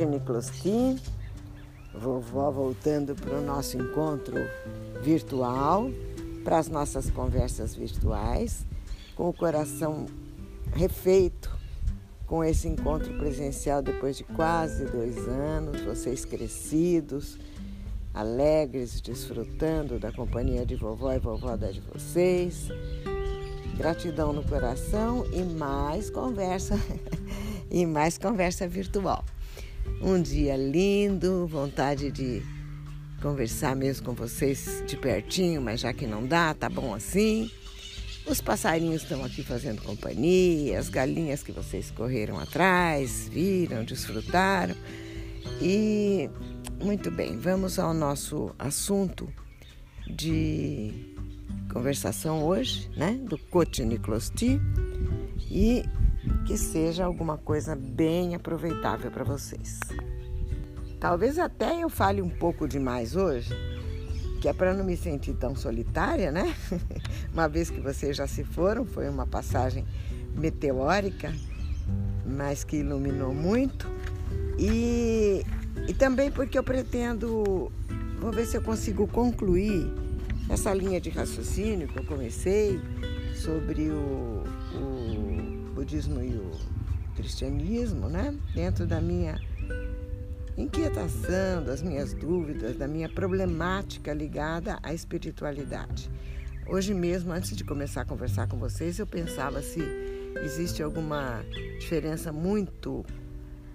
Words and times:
Cotiniclosti, 0.00 0.96
vovó 1.92 2.50
voltando 2.50 3.14
para 3.14 3.34
o 3.34 3.42
nosso 3.42 3.76
encontro 3.76 4.36
virtual, 5.02 5.90
para 6.42 6.56
as 6.56 6.68
nossas 6.68 7.10
conversas 7.10 7.74
virtuais, 7.74 8.64
com 9.14 9.28
o 9.28 9.32
coração 9.34 10.06
refeito 10.72 11.54
com 12.26 12.42
esse 12.42 12.66
encontro 12.66 13.12
presencial 13.18 13.82
depois 13.82 14.16
de 14.16 14.24
quase 14.24 14.86
dois 14.86 15.18
anos, 15.28 15.82
vocês 15.82 16.24
crescidos, 16.24 17.38
alegres, 18.14 19.02
desfrutando 19.02 19.98
da 19.98 20.10
companhia 20.10 20.64
de 20.64 20.76
vovó 20.76 21.12
e 21.12 21.18
vovó 21.18 21.58
da 21.58 21.70
de 21.70 21.80
vocês. 21.82 22.68
Gratidão 23.76 24.32
no 24.32 24.42
coração 24.44 25.26
e 25.30 25.42
mais 25.42 26.08
conversa 26.08 26.78
e 27.70 27.84
mais 27.84 28.16
conversa 28.16 28.66
virtual. 28.66 29.24
Um 30.00 30.20
dia 30.22 30.56
lindo, 30.56 31.46
vontade 31.46 32.10
de 32.10 32.42
conversar 33.20 33.76
mesmo 33.76 34.06
com 34.06 34.14
vocês 34.14 34.82
de 34.86 34.96
pertinho, 34.96 35.60
mas 35.60 35.80
já 35.80 35.92
que 35.92 36.06
não 36.06 36.26
dá, 36.26 36.54
tá 36.54 36.70
bom 36.70 36.94
assim. 36.94 37.50
Os 38.26 38.40
passarinhos 38.40 39.02
estão 39.02 39.22
aqui 39.22 39.42
fazendo 39.42 39.82
companhia, 39.82 40.78
as 40.78 40.88
galinhas 40.88 41.42
que 41.42 41.52
vocês 41.52 41.90
correram 41.90 42.38
atrás, 42.38 43.28
viram, 43.30 43.84
desfrutaram. 43.84 44.74
E 45.60 46.30
muito 46.82 47.10
bem, 47.10 47.36
vamos 47.36 47.78
ao 47.78 47.92
nosso 47.92 48.54
assunto 48.58 49.28
de 50.08 51.14
conversação 51.70 52.42
hoje, 52.42 52.90
né? 52.96 53.20
Do 53.28 53.36
Cotiniclosti 53.36 54.58
e 55.50 55.84
que 56.46 56.56
seja 56.56 57.04
alguma 57.04 57.36
coisa 57.38 57.76
bem 57.76 58.34
aproveitável 58.34 59.10
para 59.10 59.24
vocês. 59.24 59.78
Talvez 60.98 61.38
até 61.38 61.82
eu 61.82 61.88
fale 61.88 62.20
um 62.20 62.28
pouco 62.28 62.68
demais 62.68 63.16
hoje, 63.16 63.54
que 64.40 64.48
é 64.48 64.52
para 64.52 64.74
não 64.74 64.84
me 64.84 64.96
sentir 64.96 65.34
tão 65.34 65.56
solitária, 65.56 66.30
né? 66.30 66.54
uma 67.32 67.48
vez 67.48 67.70
que 67.70 67.80
vocês 67.80 68.16
já 68.16 68.26
se 68.26 68.44
foram, 68.44 68.84
foi 68.84 69.08
uma 69.08 69.26
passagem 69.26 69.86
meteórica, 70.34 71.34
mas 72.26 72.64
que 72.64 72.76
iluminou 72.76 73.34
muito. 73.34 73.88
E, 74.58 75.44
e 75.88 75.94
também 75.94 76.30
porque 76.30 76.58
eu 76.58 76.62
pretendo, 76.62 77.72
vou 78.20 78.30
ver 78.30 78.46
se 78.46 78.56
eu 78.56 78.62
consigo 78.62 79.06
concluir 79.06 79.90
essa 80.50 80.74
linha 80.74 81.00
de 81.00 81.08
raciocínio 81.08 81.88
que 81.88 81.98
eu 81.98 82.04
comecei 82.04 82.78
sobre 83.34 83.88
o, 83.88 84.44
o 84.74 85.59
budismo 85.80 86.22
e 86.22 86.36
o 86.36 86.50
cristianismo, 87.16 88.06
né? 88.06 88.36
Dentro 88.54 88.86
da 88.86 89.00
minha 89.00 89.40
inquietação, 90.58 91.64
das 91.64 91.80
minhas 91.80 92.12
dúvidas, 92.12 92.76
da 92.76 92.86
minha 92.86 93.08
problemática 93.08 94.12
ligada 94.12 94.78
à 94.82 94.92
espiritualidade. 94.92 96.10
Hoje 96.66 96.92
mesmo, 96.92 97.32
antes 97.32 97.56
de 97.56 97.64
começar 97.64 98.02
a 98.02 98.04
conversar 98.04 98.46
com 98.46 98.58
vocês, 98.58 98.98
eu 98.98 99.06
pensava 99.06 99.62
se 99.62 99.80
existe 100.44 100.82
alguma 100.82 101.42
diferença 101.78 102.30
muito 102.30 103.02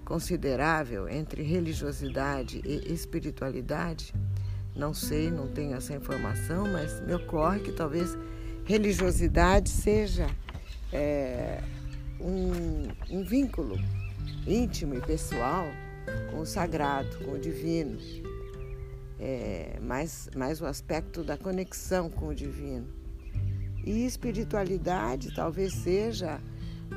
considerável 0.06 1.10
entre 1.10 1.42
religiosidade 1.42 2.62
e 2.64 2.94
espiritualidade. 2.94 4.14
Não 4.76 4.94
sei, 4.94 5.32
não 5.32 5.48
tenho 5.48 5.76
essa 5.76 5.96
informação, 5.96 6.68
mas 6.72 7.02
me 7.02 7.16
ocorre 7.16 7.62
que 7.62 7.72
talvez 7.72 8.16
religiosidade 8.64 9.70
seja 9.70 10.28
é, 10.94 11.62
um, 12.26 12.88
um 13.10 13.24
vínculo 13.24 13.78
íntimo 14.48 14.96
e 14.96 15.02
pessoal 15.02 15.66
com 16.32 16.40
o 16.40 16.46
sagrado, 16.46 17.18
com 17.20 17.34
o 17.34 17.40
divino, 17.40 17.98
é, 19.20 19.80
mais, 19.82 20.30
mais 20.36 20.60
o 20.62 20.66
aspecto 20.66 21.24
da 21.24 21.38
conexão 21.38 22.10
com 22.10 22.30
o 22.30 22.36
divino. 22.36 22.88
E 23.86 24.06
espiritualidade 24.06 25.34
talvez 25.36 25.74
seja 25.74 26.42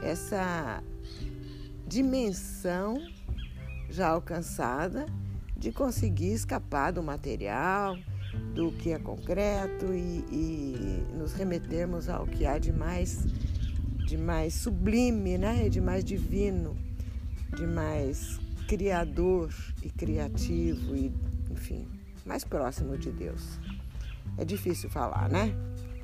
essa 0.03 0.83
dimensão 1.87 2.99
já 3.91 4.09
alcançada 4.09 5.07
de 5.57 5.73
conseguir 5.73 6.33
escapar 6.33 6.93
do 6.93 7.03
material, 7.03 7.97
do 8.55 8.73
que 8.73 8.93
é 8.93 8.99
concreto 8.99 9.93
e, 9.93 10.25
e 10.31 11.07
nos 11.17 11.33
remetermos 11.33 12.09
ao 12.09 12.27
que 12.27 12.47
há 12.47 12.59
de 12.59 12.73
mais, 12.73 13.25
de 14.09 14.17
mais 14.17 14.55
sublime, 14.55 15.37
né? 15.37 15.69
de 15.69 15.83
mais 15.83 16.03
divino, 16.03 16.75
de 17.55 17.67
mais 17.67 18.41
criador 18.67 19.53
e 19.83 19.91
criativo 19.91 20.97
e, 20.97 21.13
enfim, 21.51 21.87
mais 22.25 22.43
próximo 22.43 22.97
de 22.97 23.13
Deus. 23.13 23.61
É 24.39 24.47
difícil 24.47 24.89
falar, 24.89 25.29
né? 25.29 25.55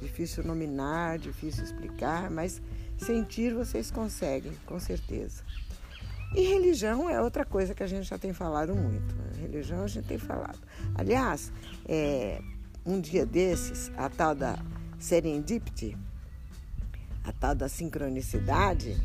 Difícil 0.03 0.44
nominar, 0.44 1.19
difícil 1.19 1.64
explicar, 1.64 2.31
mas 2.31 2.60
sentir 2.98 3.54
vocês 3.54 3.91
conseguem, 3.91 4.53
com 4.66 4.78
certeza. 4.78 5.43
E 6.34 6.43
religião 6.43 7.09
é 7.09 7.22
outra 7.22 7.47
coisa 7.47 7.75
que 7.75 7.82
a 7.82 7.87
gente 7.87 8.04
já 8.06 8.19
tem 8.19 8.34
falado 8.34 8.75
muito. 8.75 9.14
Né? 9.14 9.41
Religião 9.41 9.82
a 9.82 9.87
gente 9.87 10.06
tem 10.06 10.19
falado. 10.19 10.59
Aliás, 10.94 11.50
é, 11.88 12.38
um 12.84 13.00
dia 13.00 13.25
desses, 13.25 13.91
a 13.97 14.10
tal 14.10 14.34
da 14.34 14.59
serendipity, 14.98 15.97
a 17.24 17.32
tal 17.32 17.54
da 17.54 17.68
sincronicidade, 17.68 18.96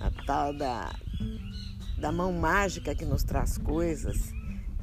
a 0.00 0.10
tal 0.24 0.52
da 0.52 0.92
da 1.98 2.10
mão 2.10 2.32
mágica 2.32 2.96
que 2.96 3.04
nos 3.04 3.22
traz 3.22 3.56
coisas, 3.56 4.34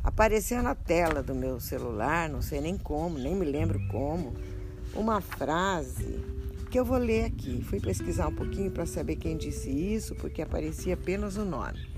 apareceu 0.01 0.63
na 0.63 0.73
tela 0.73 1.21
do 1.21 1.35
meu 1.35 1.59
celular, 1.59 2.29
não 2.29 2.41
sei 2.41 2.61
nem 2.61 2.77
como, 2.77 3.19
nem 3.19 3.35
me 3.35 3.43
lembro 3.43 3.77
como, 3.89 4.33
uma 4.93 5.19
frase 5.19 6.17
que 6.71 6.79
eu 6.79 6.85
vou 6.85 6.97
ler 6.97 7.25
aqui. 7.25 7.61
Fui 7.61 7.79
pesquisar 7.79 8.27
um 8.27 8.35
pouquinho 8.35 8.71
para 8.71 8.85
saber 8.85 9.17
quem 9.17 9.35
disse 9.35 9.69
isso, 9.69 10.15
porque 10.15 10.41
aparecia 10.41 10.93
apenas 10.93 11.35
o 11.35 11.43
nome. 11.43 11.89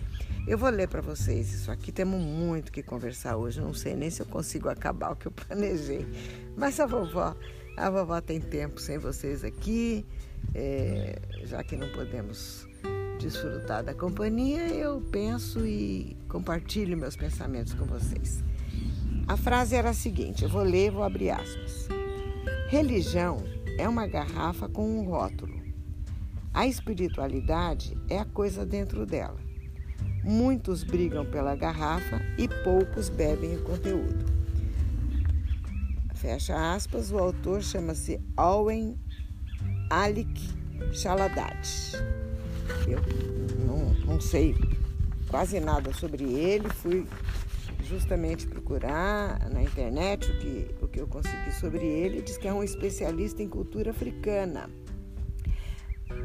Eu 0.48 0.58
vou 0.58 0.70
ler 0.70 0.88
para 0.88 1.02
vocês 1.02 1.54
isso 1.54 1.70
aqui. 1.70 1.92
Temos 1.92 2.20
muito 2.20 2.72
que 2.72 2.82
conversar 2.82 3.38
hoje. 3.38 3.62
Não 3.62 3.76
sei 3.76 3.96
nem 3.96 4.10
se 4.10 4.22
eu 4.22 4.26
consigo 4.26 4.70
acabar 4.70 5.12
o 5.12 5.16
que 5.16 5.28
eu 5.28 5.32
planejei. 5.32 6.08
Mas 6.58 6.80
a 6.80 6.88
vovó, 6.88 7.36
a 7.78 7.90
vovó 7.92 8.20
tem 8.22 8.40
tempo 8.40 8.80
sem 8.80 8.98
vocês 8.98 9.44
aqui, 9.44 10.04
é, 10.54 11.20
já 11.44 11.64
que 11.64 11.76
não 11.76 11.90
podemos 11.90 12.68
desfrutar 13.20 13.84
da 13.84 13.94
companhia, 13.94 14.68
eu 14.70 15.02
penso 15.12 15.66
e 15.66 16.18
compartilho 16.28 16.98
meus 16.98 17.16
pensamentos 17.16 17.74
com 17.74 17.86
vocês. 17.86 18.44
A 19.28 19.38
frase 19.38 19.76
era 19.76 19.92
a 19.92 19.94
seguinte: 19.94 20.44
eu 20.44 20.50
vou 20.50 20.64
ler, 20.64 20.92
vou 20.92 21.04
abrir 21.04 21.30
aspas. 21.30 21.88
Religião 22.70 23.38
é 23.78 23.88
uma 23.88 24.08
garrafa 24.08 24.68
com 24.68 25.00
um 25.00 25.04
rótulo. 25.04 25.62
A 26.54 26.68
espiritualidade 26.68 27.98
é 28.10 28.18
a 28.18 28.26
coisa 28.26 28.66
dentro 28.66 29.06
dela. 29.06 29.40
Muitos 30.24 30.84
brigam 30.84 31.26
pela 31.26 31.56
garrafa 31.56 32.22
e 32.38 32.48
poucos 32.64 33.10
bebem 33.10 33.56
o 33.56 33.64
conteúdo. 33.64 34.26
Fecha 36.14 36.74
aspas, 36.76 37.12
o 37.12 37.18
autor 37.18 37.64
chama-se 37.64 38.22
Owen 38.38 39.00
Alik 39.92 40.50
Shaladat. 40.94 41.68
Eu 42.88 43.02
não, 43.66 43.94
não 44.06 44.22
sei 44.22 44.56
quase 45.30 45.60
nada 45.60 45.92
sobre 45.92 46.24
ele, 46.24 46.70
fui 46.70 47.06
justamente 47.84 48.48
procurar 48.48 49.50
na 49.50 49.62
internet 49.62 50.32
o 50.32 50.40
que, 50.40 50.76
o 50.82 50.88
que 50.88 51.02
eu 51.02 51.08
consegui 51.08 51.52
sobre 51.60 51.86
ele. 51.86 52.22
Diz 52.22 52.38
que 52.38 52.48
é 52.48 52.54
um 52.54 52.64
especialista 52.64 53.44
em 53.44 53.50
cultura 53.50 53.92
africana. 53.92 54.70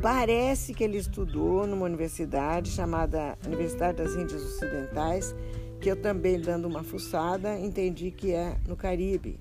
Parece 0.01 0.73
que 0.73 0.85
ele 0.85 0.99
estudou 0.99 1.67
numa 1.67 1.87
universidade 1.87 2.71
chamada 2.71 3.37
Universidade 3.45 3.99
das 3.99 4.15
Índias 4.15 4.43
Ocidentais, 4.45 5.35
que 5.81 5.91
eu 5.91 5.97
também, 5.97 6.41
dando 6.41 6.69
uma 6.69 6.85
fuçada, 6.85 7.59
entendi 7.59 8.13
que 8.13 8.33
é 8.33 8.57
no 8.67 8.77
Caribe. 8.77 9.41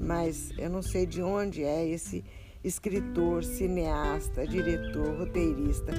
Mas 0.00 0.52
eu 0.56 0.70
não 0.70 0.80
sei 0.80 1.06
de 1.06 1.22
onde 1.22 1.64
é 1.64 1.86
esse 1.86 2.24
escritor, 2.62 3.44
cineasta, 3.44 4.46
diretor, 4.46 5.18
roteirista, 5.18 5.92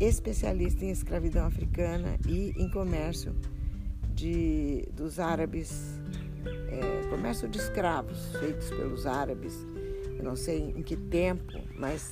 especialista 0.00 0.84
em 0.84 0.90
escravidão 0.90 1.46
africana 1.46 2.18
e 2.26 2.52
em 2.56 2.70
comércio 2.70 3.34
de, 4.14 4.88
dos 4.92 5.18
árabes, 5.18 6.00
é, 6.68 7.08
comércio 7.08 7.48
de 7.48 7.58
escravos 7.58 8.34
feitos 8.36 8.70
pelos 8.70 9.06
árabes. 9.06 9.66
Eu 10.18 10.24
não 10.24 10.36
sei 10.36 10.72
em 10.74 10.82
que 10.82 10.96
tempo, 10.96 11.60
mas 11.78 12.10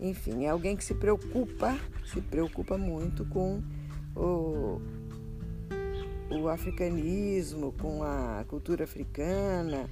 enfim, 0.00 0.44
é 0.44 0.48
alguém 0.48 0.74
que 0.74 0.84
se 0.84 0.94
preocupa, 0.94 1.78
se 2.06 2.20
preocupa 2.20 2.78
muito 2.78 3.24
com 3.26 3.62
o, 4.16 4.80
o 6.30 6.48
africanismo, 6.48 7.72
com 7.72 8.02
a 8.02 8.44
cultura 8.48 8.84
africana 8.84 9.88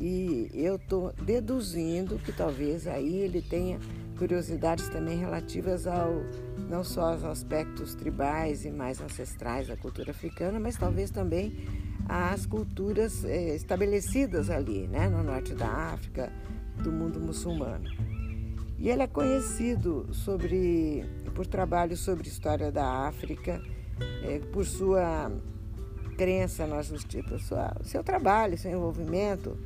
e 0.00 0.50
eu 0.54 0.76
estou 0.76 1.12
deduzindo 1.12 2.18
que 2.18 2.32
talvez 2.32 2.86
aí 2.86 3.16
ele 3.18 3.42
tenha 3.42 3.78
curiosidades 4.18 4.88
também 4.88 5.18
relativas 5.18 5.86
ao 5.86 6.22
não 6.68 6.82
só 6.82 7.14
os 7.14 7.24
aspectos 7.24 7.94
tribais 7.94 8.64
e 8.64 8.70
mais 8.70 9.00
ancestrais 9.00 9.68
da 9.68 9.76
cultura 9.76 10.12
africana, 10.12 10.58
mas 10.58 10.76
talvez 10.76 11.10
também 11.10 11.66
as 12.08 12.46
culturas 12.46 13.24
eh, 13.24 13.54
estabelecidas 13.54 14.48
ali, 14.48 14.86
né, 14.88 15.08
no 15.08 15.22
norte 15.22 15.54
da 15.54 15.68
África, 15.68 16.32
do 16.82 16.90
mundo 16.90 17.20
muçulmano. 17.20 17.88
E 18.78 18.88
ele 18.88 19.02
é 19.02 19.06
conhecido 19.06 20.08
sobre, 20.12 21.04
por 21.34 21.46
trabalhos 21.46 22.00
sobre 22.00 22.26
história 22.26 22.72
da 22.72 23.06
África, 23.06 23.62
eh, 24.22 24.40
por 24.52 24.64
sua 24.64 25.30
crença 26.16 26.66
na 26.66 26.82
justiça, 26.82 27.38
sua, 27.38 27.74
seu 27.82 28.04
trabalho, 28.04 28.58
seu 28.58 28.70
envolvimento 28.70 29.56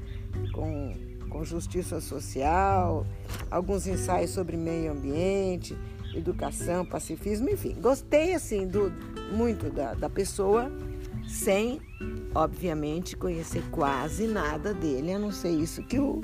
com, 0.55 0.95
com 1.29 1.45
justiça 1.45 2.01
social, 2.01 3.07
alguns 3.51 3.87
ensaios 3.87 4.31
sobre 4.31 4.57
meio 4.57 4.93
ambiente, 4.93 5.77
educação, 6.15 6.87
pacifismo, 6.87 7.51
enfim. 7.51 7.75
Gostei 7.81 8.35
assim 8.35 8.67
do, 8.67 8.91
muito 9.33 9.69
da, 9.71 9.95
da 9.95 10.09
pessoa 10.09 10.71
sem, 11.27 11.81
obviamente, 12.35 13.17
conhecer 13.17 13.63
quase 13.71 14.27
nada 14.27 14.73
dele, 14.73 15.13
a 15.13 15.19
não 15.19 15.33
ser 15.33 15.51
isso 15.51 15.83
que, 15.83 15.99
o, 15.99 16.21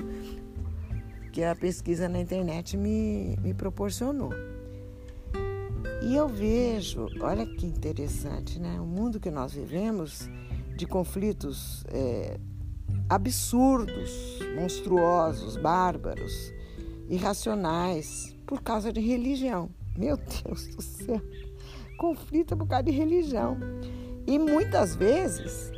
que 1.31 1.43
a 1.43 1.55
pesquisa 1.55 2.07
na 2.07 2.21
internet 2.21 2.77
me, 2.77 3.35
me 3.41 3.53
proporcionou. 3.53 4.31
E 6.03 6.15
eu 6.15 6.27
vejo, 6.27 7.07
olha 7.19 7.45
que 7.45 7.65
interessante, 7.65 8.59
né? 8.59 8.79
O 8.79 8.85
mundo 8.85 9.19
que 9.19 9.29
nós 9.29 9.53
vivemos 9.53 10.29
de 10.75 10.87
conflitos 10.87 11.83
é, 11.89 12.39
absurdos, 13.09 14.39
monstruosos, 14.55 15.57
bárbaros, 15.57 16.53
irracionais, 17.09 18.35
por 18.45 18.61
causa 18.61 18.91
de 18.91 18.99
religião. 18.99 19.69
Meu 19.97 20.17
Deus 20.17 20.67
do 20.67 20.81
céu! 20.81 21.21
Conflito 21.97 22.55
por 22.55 22.67
causa 22.67 22.83
de 22.83 22.91
religião. 22.91 23.57
E 24.25 24.39
muitas 24.39 24.95
vezes 24.95 25.71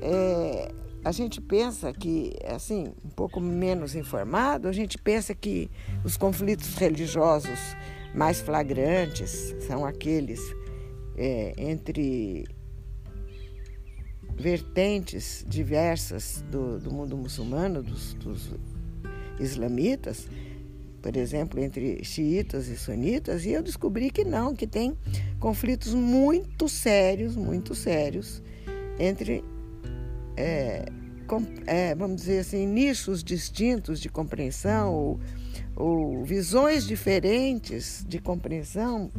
é, 0.00 0.72
a 1.04 1.12
gente 1.12 1.40
pensa 1.40 1.92
que, 1.92 2.32
assim, 2.46 2.92
um 3.04 3.10
pouco 3.10 3.40
menos 3.40 3.94
informado, 3.94 4.68
a 4.68 4.72
gente 4.72 4.98
pensa 4.98 5.34
que 5.34 5.70
os 6.04 6.16
conflitos 6.16 6.74
religiosos 6.74 7.58
mais 8.14 8.40
flagrantes 8.40 9.54
são 9.60 9.84
aqueles 9.84 10.40
é, 11.16 11.52
entre 11.56 12.46
vertentes 14.38 15.44
diversas 15.48 16.44
do, 16.50 16.78
do 16.78 16.92
mundo 16.92 17.16
muçulmano, 17.16 17.82
dos, 17.82 18.14
dos 18.14 18.54
islamitas, 19.40 20.28
por 21.02 21.16
exemplo, 21.16 21.60
entre 21.60 22.04
xiitas 22.04 22.68
e 22.68 22.76
sunitas, 22.76 23.44
e 23.44 23.50
eu 23.50 23.62
descobri 23.62 24.10
que 24.10 24.24
não, 24.24 24.54
que 24.54 24.66
tem 24.66 24.96
conflitos 25.40 25.92
muito 25.92 26.68
sérios, 26.68 27.34
muito 27.34 27.74
sérios, 27.74 28.40
entre, 28.98 29.44
é, 30.36 30.86
com, 31.26 31.44
é, 31.66 31.94
vamos 31.94 32.16
dizer 32.16 32.40
assim, 32.40 32.66
nichos 32.66 33.24
distintos 33.24 34.00
de 34.00 34.08
compreensão 34.08 34.94
ou, 34.94 35.20
ou 35.74 36.24
visões 36.24 36.86
diferentes 36.86 38.04
de 38.08 38.20
compreensão 38.20 39.10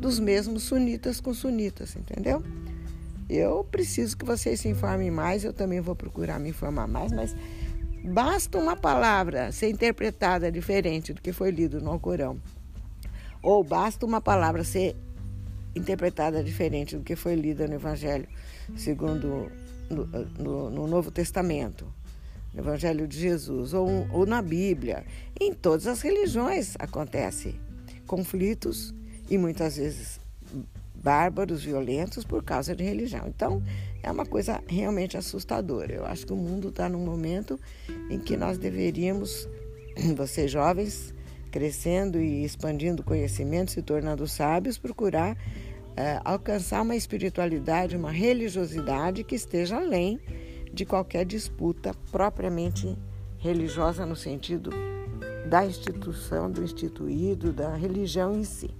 dos 0.00 0.20
mesmos 0.20 0.64
sunitas 0.64 1.20
com 1.20 1.34
sunitas, 1.34 1.96
entendeu? 1.96 2.42
Eu 3.28 3.62
preciso 3.64 4.16
que 4.16 4.24
vocês 4.24 4.60
se 4.60 4.68
informem 4.68 5.10
mais, 5.10 5.44
eu 5.44 5.52
também 5.52 5.80
vou 5.80 5.94
procurar 5.94 6.38
me 6.38 6.50
informar 6.50 6.88
mais, 6.88 7.12
mas 7.12 7.34
Basta 8.04 8.58
uma 8.58 8.76
palavra 8.76 9.50
ser 9.50 9.68
interpretada 9.68 10.50
diferente 10.52 11.12
do 11.12 11.20
que 11.20 11.32
foi 11.32 11.50
lido 11.50 11.80
no 11.80 11.90
Alcorão, 11.90 12.40
ou 13.42 13.62
basta 13.64 14.06
uma 14.06 14.20
palavra 14.20 14.62
ser 14.64 14.96
interpretada 15.74 16.42
diferente 16.42 16.96
do 16.96 17.02
que 17.02 17.16
foi 17.16 17.34
lida 17.34 17.66
no 17.66 17.74
Evangelho 17.74 18.28
segundo 18.76 19.50
no, 19.90 20.06
no, 20.38 20.70
no 20.70 20.86
Novo 20.86 21.10
Testamento, 21.10 21.92
no 22.54 22.60
Evangelho 22.60 23.06
de 23.06 23.18
Jesus, 23.18 23.74
ou, 23.74 23.88
ou 24.10 24.24
na 24.24 24.40
Bíblia. 24.40 25.04
Em 25.38 25.52
todas 25.52 25.86
as 25.86 26.00
religiões 26.00 26.76
acontece 26.78 27.54
conflitos 28.06 28.94
e 29.28 29.36
muitas 29.36 29.76
vezes 29.76 30.20
bárbaros, 31.02 31.64
violentos 31.64 32.24
por 32.24 32.42
causa 32.42 32.74
de 32.74 32.84
religião. 32.84 33.24
Então, 33.26 33.62
é 34.02 34.10
uma 34.10 34.26
coisa 34.26 34.62
realmente 34.66 35.16
assustadora. 35.16 35.92
Eu 35.92 36.04
acho 36.04 36.26
que 36.26 36.32
o 36.32 36.36
mundo 36.36 36.68
está 36.68 36.88
num 36.88 37.04
momento 37.04 37.58
em 38.10 38.18
que 38.18 38.36
nós 38.36 38.58
deveríamos, 38.58 39.48
vocês 40.16 40.50
jovens, 40.50 41.14
crescendo 41.50 42.20
e 42.20 42.44
expandindo 42.44 43.02
conhecimento, 43.02 43.72
se 43.72 43.82
tornando 43.82 44.26
sábios, 44.26 44.78
procurar 44.78 45.36
é, 45.98 46.20
alcançar 46.24 46.82
uma 46.82 46.94
espiritualidade, 46.94 47.96
uma 47.96 48.12
religiosidade 48.12 49.24
que 49.24 49.34
esteja 49.34 49.78
além 49.78 50.20
de 50.72 50.84
qualquer 50.84 51.24
disputa 51.24 51.92
propriamente 52.12 52.96
religiosa 53.38 54.06
no 54.06 54.14
sentido 54.14 54.70
da 55.48 55.66
instituição, 55.66 56.48
do 56.48 56.62
instituído, 56.62 57.52
da 57.52 57.74
religião 57.74 58.32
em 58.32 58.44
si. 58.44 58.70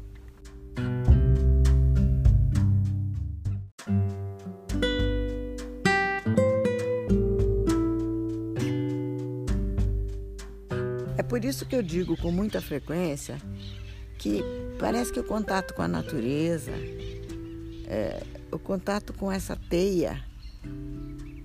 Por 11.38 11.44
isso 11.44 11.66
que 11.66 11.76
eu 11.76 11.82
digo 11.84 12.16
com 12.16 12.32
muita 12.32 12.60
frequência 12.60 13.40
que 14.18 14.42
parece 14.76 15.12
que 15.12 15.20
o 15.20 15.22
contato 15.22 15.72
com 15.72 15.82
a 15.82 15.86
natureza, 15.86 16.72
é, 17.86 18.24
o 18.50 18.58
contato 18.58 19.12
com 19.12 19.30
essa 19.30 19.54
teia 19.54 20.20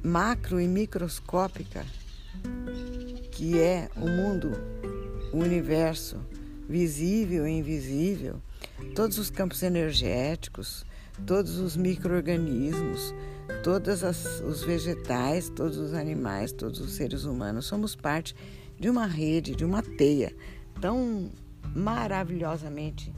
macro 0.03 0.59
e 0.59 0.67
microscópica 0.67 1.85
que 3.31 3.59
é 3.59 3.87
o 3.95 4.09
mundo, 4.09 4.53
o 5.31 5.37
universo, 5.37 6.17
visível 6.67 7.47
e 7.47 7.51
invisível, 7.51 8.41
todos 8.95 9.19
os 9.19 9.29
campos 9.29 9.61
energéticos, 9.61 10.87
todos 11.23 11.59
os 11.59 11.77
micro-organismos, 11.77 13.13
todos 13.61 14.01
os 14.41 14.63
vegetais, 14.63 15.49
todos 15.49 15.77
os 15.77 15.93
animais, 15.93 16.51
todos 16.51 16.79
os 16.79 16.93
seres 16.93 17.25
humanos, 17.25 17.65
somos 17.65 17.95
parte 17.95 18.35
de 18.83 18.89
uma 18.89 19.05
rede, 19.05 19.55
de 19.55 19.63
uma 19.63 19.81
teia 19.81 20.35
tão 20.81 21.31
maravilhosamente 21.73 23.13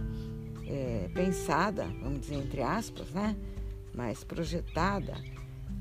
é, 0.67 1.09
pensada, 1.11 1.85
vamos 2.03 2.21
dizer 2.21 2.35
entre 2.35 2.61
aspas, 2.61 3.09
né? 3.09 3.35
Mas 3.91 4.23
projetada 4.23 5.15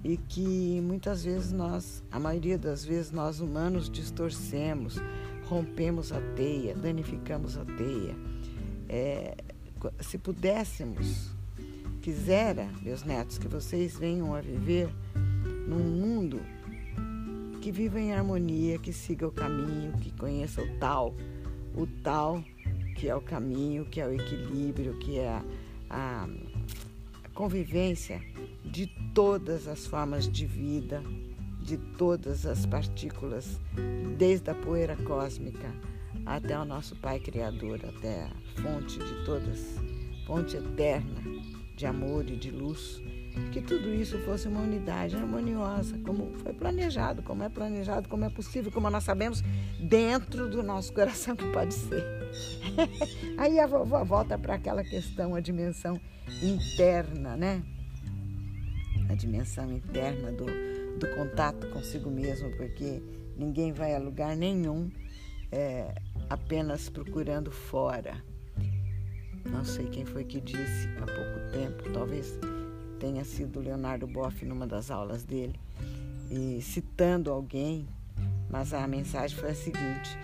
e 0.02 0.16
que 0.16 0.80
muitas 0.80 1.24
vezes 1.24 1.52
nós, 1.52 2.02
a 2.10 2.18
maioria 2.18 2.56
das 2.56 2.82
vezes 2.82 3.12
nós 3.12 3.40
humanos 3.40 3.90
distorcemos, 3.90 4.96
rompemos 5.44 6.12
a 6.12 6.20
teia, 6.34 6.74
danificamos 6.74 7.58
a 7.58 7.64
teia. 7.66 8.16
É, 8.88 9.36
se 10.00 10.16
pudéssemos, 10.16 11.30
quisera, 12.00 12.70
meus 12.80 13.02
netos, 13.02 13.36
que 13.36 13.48
vocês 13.48 13.98
venham 13.98 14.34
a 14.34 14.40
viver 14.40 14.88
num 15.68 15.84
mundo 15.84 16.40
que 17.64 17.72
viva 17.72 17.98
em 17.98 18.12
harmonia, 18.12 18.78
que 18.78 18.92
siga 18.92 19.26
o 19.26 19.32
caminho, 19.32 19.94
que 19.94 20.10
conheça 20.10 20.60
o 20.60 20.78
tal, 20.78 21.14
o 21.74 21.86
tal 21.86 22.44
que 22.94 23.08
é 23.08 23.16
o 23.16 23.22
caminho, 23.22 23.86
que 23.86 24.02
é 24.02 24.06
o 24.06 24.12
equilíbrio, 24.12 24.98
que 24.98 25.18
é 25.18 25.30
a, 25.30 25.42
a, 25.88 26.28
convivência 27.32 28.20
de 28.62 28.86
todas 29.14 29.66
as 29.66 29.86
formas 29.86 30.30
de 30.30 30.44
vida, 30.44 31.02
de 31.62 31.78
todas 31.78 32.44
as 32.44 32.66
partículas, 32.66 33.58
desde 34.18 34.50
a 34.50 34.54
poeira 34.54 34.94
cósmica 34.96 35.74
até 36.26 36.58
o 36.58 36.66
nosso 36.66 36.94
Pai 36.96 37.18
Criador, 37.18 37.80
até 37.82 38.24
a 38.24 38.60
fonte 38.60 38.98
de 38.98 39.24
todas, 39.24 39.80
fonte 40.26 40.58
eterna 40.58 41.22
de 41.74 41.86
amor 41.86 42.28
e 42.28 42.36
de 42.36 42.50
luz 42.50 43.00
que 43.52 43.60
tudo 43.60 43.92
isso 43.92 44.18
fosse 44.20 44.48
uma 44.48 44.60
unidade 44.60 45.16
harmoniosa, 45.16 45.98
como 46.04 46.32
foi 46.38 46.52
planejado, 46.52 47.22
como 47.22 47.42
é 47.42 47.48
planejado, 47.48 48.08
como 48.08 48.24
é 48.24 48.30
possível, 48.30 48.70
como 48.70 48.88
nós 48.90 49.04
sabemos, 49.04 49.42
dentro 49.80 50.48
do 50.48 50.62
nosso 50.62 50.92
coração 50.92 51.34
que 51.34 51.46
pode 51.52 51.74
ser. 51.74 52.04
Aí 53.38 53.58
a 53.58 53.66
vovó 53.66 54.04
volta 54.04 54.38
para 54.38 54.54
aquela 54.54 54.84
questão, 54.84 55.34
a 55.34 55.40
dimensão 55.40 56.00
interna, 56.42 57.36
né? 57.36 57.62
A 59.08 59.14
dimensão 59.14 59.70
interna 59.70 60.32
do, 60.32 60.46
do 60.98 61.08
contato 61.14 61.68
consigo 61.68 62.10
mesmo, 62.10 62.50
porque 62.56 63.02
ninguém 63.36 63.72
vai 63.72 63.94
a 63.94 63.98
lugar 63.98 64.36
nenhum 64.36 64.90
é, 65.50 65.94
apenas 66.30 66.88
procurando 66.88 67.50
fora. 67.50 68.22
Não 69.44 69.64
sei 69.64 69.86
quem 69.86 70.04
foi 70.04 70.24
que 70.24 70.40
disse 70.40 70.88
há 70.96 71.04
pouco 71.04 71.52
tempo, 71.52 71.92
talvez 71.92 72.38
tenha 73.04 73.22
sido 73.22 73.60
Leonardo 73.60 74.06
Boff 74.06 74.46
numa 74.46 74.66
das 74.66 74.90
aulas 74.90 75.24
dele, 75.24 75.60
e 76.30 76.62
citando 76.62 77.30
alguém, 77.30 77.86
mas 78.48 78.72
a 78.72 78.86
mensagem 78.86 79.36
foi 79.36 79.50
a 79.50 79.54
seguinte: 79.54 80.16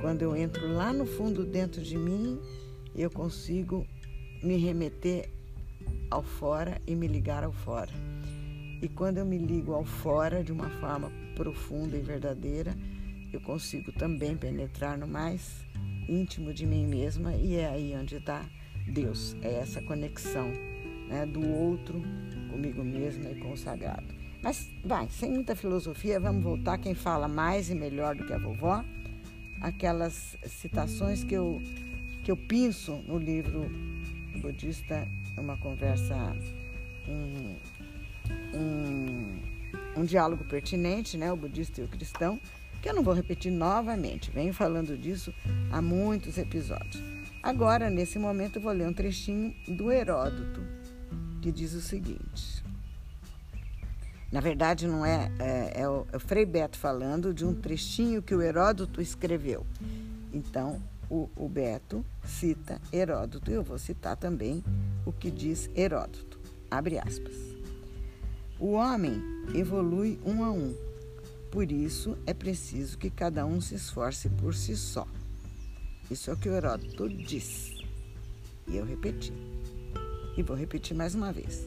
quando 0.00 0.22
eu 0.22 0.34
entro 0.34 0.66
lá 0.72 0.94
no 0.94 1.04
fundo 1.04 1.44
dentro 1.44 1.82
de 1.82 1.98
mim, 1.98 2.40
eu 2.96 3.10
consigo 3.10 3.86
me 4.42 4.56
remeter 4.56 5.28
ao 6.10 6.22
fora 6.22 6.80
e 6.86 6.94
me 6.94 7.06
ligar 7.06 7.44
ao 7.44 7.52
fora. 7.52 7.92
E 8.80 8.88
quando 8.88 9.18
eu 9.18 9.26
me 9.26 9.36
ligo 9.36 9.74
ao 9.74 9.84
fora 9.84 10.42
de 10.42 10.52
uma 10.52 10.70
forma 10.70 11.12
profunda 11.36 11.98
e 11.98 12.00
verdadeira, 12.00 12.74
eu 13.30 13.42
consigo 13.42 13.92
também 13.92 14.38
penetrar 14.38 14.96
no 14.96 15.06
mais 15.06 15.66
íntimo 16.08 16.54
de 16.54 16.64
mim 16.64 16.86
mesma 16.86 17.34
e 17.34 17.56
é 17.56 17.68
aí 17.68 17.94
onde 17.94 18.16
está 18.16 18.42
Deus. 18.88 19.36
É 19.42 19.52
essa 19.52 19.82
conexão 19.82 20.71
né, 21.12 21.26
do 21.26 21.46
outro 21.46 22.02
comigo 22.50 22.82
mesma 22.82 23.30
e 23.30 23.34
com 23.34 23.52
o 23.52 23.56
sagrado. 23.56 24.06
Mas 24.42 24.68
vai, 24.84 25.08
sem 25.10 25.30
muita 25.30 25.54
filosofia, 25.54 26.18
vamos 26.18 26.42
voltar. 26.42 26.78
Quem 26.78 26.94
fala 26.94 27.28
mais 27.28 27.70
e 27.70 27.74
melhor 27.74 28.16
do 28.16 28.24
que 28.24 28.32
a 28.32 28.38
vovó, 28.38 28.84
aquelas 29.60 30.36
citações 30.46 31.22
que 31.22 31.34
eu, 31.34 31.62
que 32.24 32.30
eu 32.30 32.36
penso 32.36 32.96
no 33.06 33.18
livro 33.18 33.70
budista, 34.40 35.06
uma 35.36 35.56
conversa, 35.56 36.16
um, 37.06 37.54
um, 38.56 40.00
um 40.00 40.04
diálogo 40.04 40.44
pertinente, 40.44 41.16
né, 41.16 41.30
o 41.30 41.36
budista 41.36 41.80
e 41.80 41.84
o 41.84 41.88
cristão, 41.88 42.40
que 42.80 42.88
eu 42.88 42.94
não 42.94 43.02
vou 43.02 43.14
repetir 43.14 43.52
novamente, 43.52 44.30
venho 44.32 44.52
falando 44.52 44.98
disso 44.98 45.32
há 45.70 45.80
muitos 45.80 46.36
episódios. 46.36 47.00
Agora, 47.40 47.88
nesse 47.88 48.18
momento, 48.18 48.56
eu 48.56 48.62
vou 48.62 48.72
ler 48.72 48.88
um 48.88 48.92
trechinho 48.92 49.54
do 49.68 49.90
Heródoto, 49.90 50.60
que 51.42 51.52
diz 51.52 51.74
o 51.74 51.80
seguinte. 51.80 52.64
Na 54.30 54.40
verdade, 54.40 54.86
não 54.86 55.04
é, 55.04 55.30
é, 55.38 55.82
é, 55.82 55.88
o, 55.88 56.06
é 56.10 56.16
o 56.16 56.20
Frei 56.20 56.46
Beto 56.46 56.78
falando 56.78 57.34
de 57.34 57.44
um 57.44 57.52
trechinho 57.52 58.22
que 58.22 58.34
o 58.34 58.40
Heródoto 58.40 59.02
escreveu. 59.02 59.66
Então, 60.32 60.80
o, 61.10 61.28
o 61.36 61.48
Beto 61.48 62.02
cita 62.24 62.80
Heródoto 62.90 63.50
e 63.50 63.54
eu 63.54 63.62
vou 63.62 63.76
citar 63.76 64.16
também 64.16 64.64
o 65.04 65.12
que 65.12 65.30
diz 65.30 65.68
Heródoto. 65.76 66.38
Abre 66.70 66.98
aspas. 66.98 67.34
O 68.58 68.72
homem 68.72 69.20
evolui 69.54 70.18
um 70.24 70.42
a 70.42 70.50
um 70.50 70.74
por 71.52 71.70
isso, 71.70 72.16
é 72.26 72.32
preciso 72.32 72.96
que 72.96 73.10
cada 73.10 73.44
um 73.44 73.60
se 73.60 73.74
esforce 73.74 74.30
por 74.30 74.54
si 74.54 74.74
só. 74.74 75.06
Isso 76.10 76.30
é 76.30 76.32
o 76.32 76.36
que 76.36 76.48
o 76.48 76.54
Heródoto 76.54 77.10
diz. 77.10 77.74
E 78.66 78.78
eu 78.78 78.86
repeti. 78.86 79.34
E 80.36 80.42
vou 80.42 80.56
repetir 80.56 80.96
mais 80.96 81.14
uma 81.14 81.32
vez. 81.32 81.66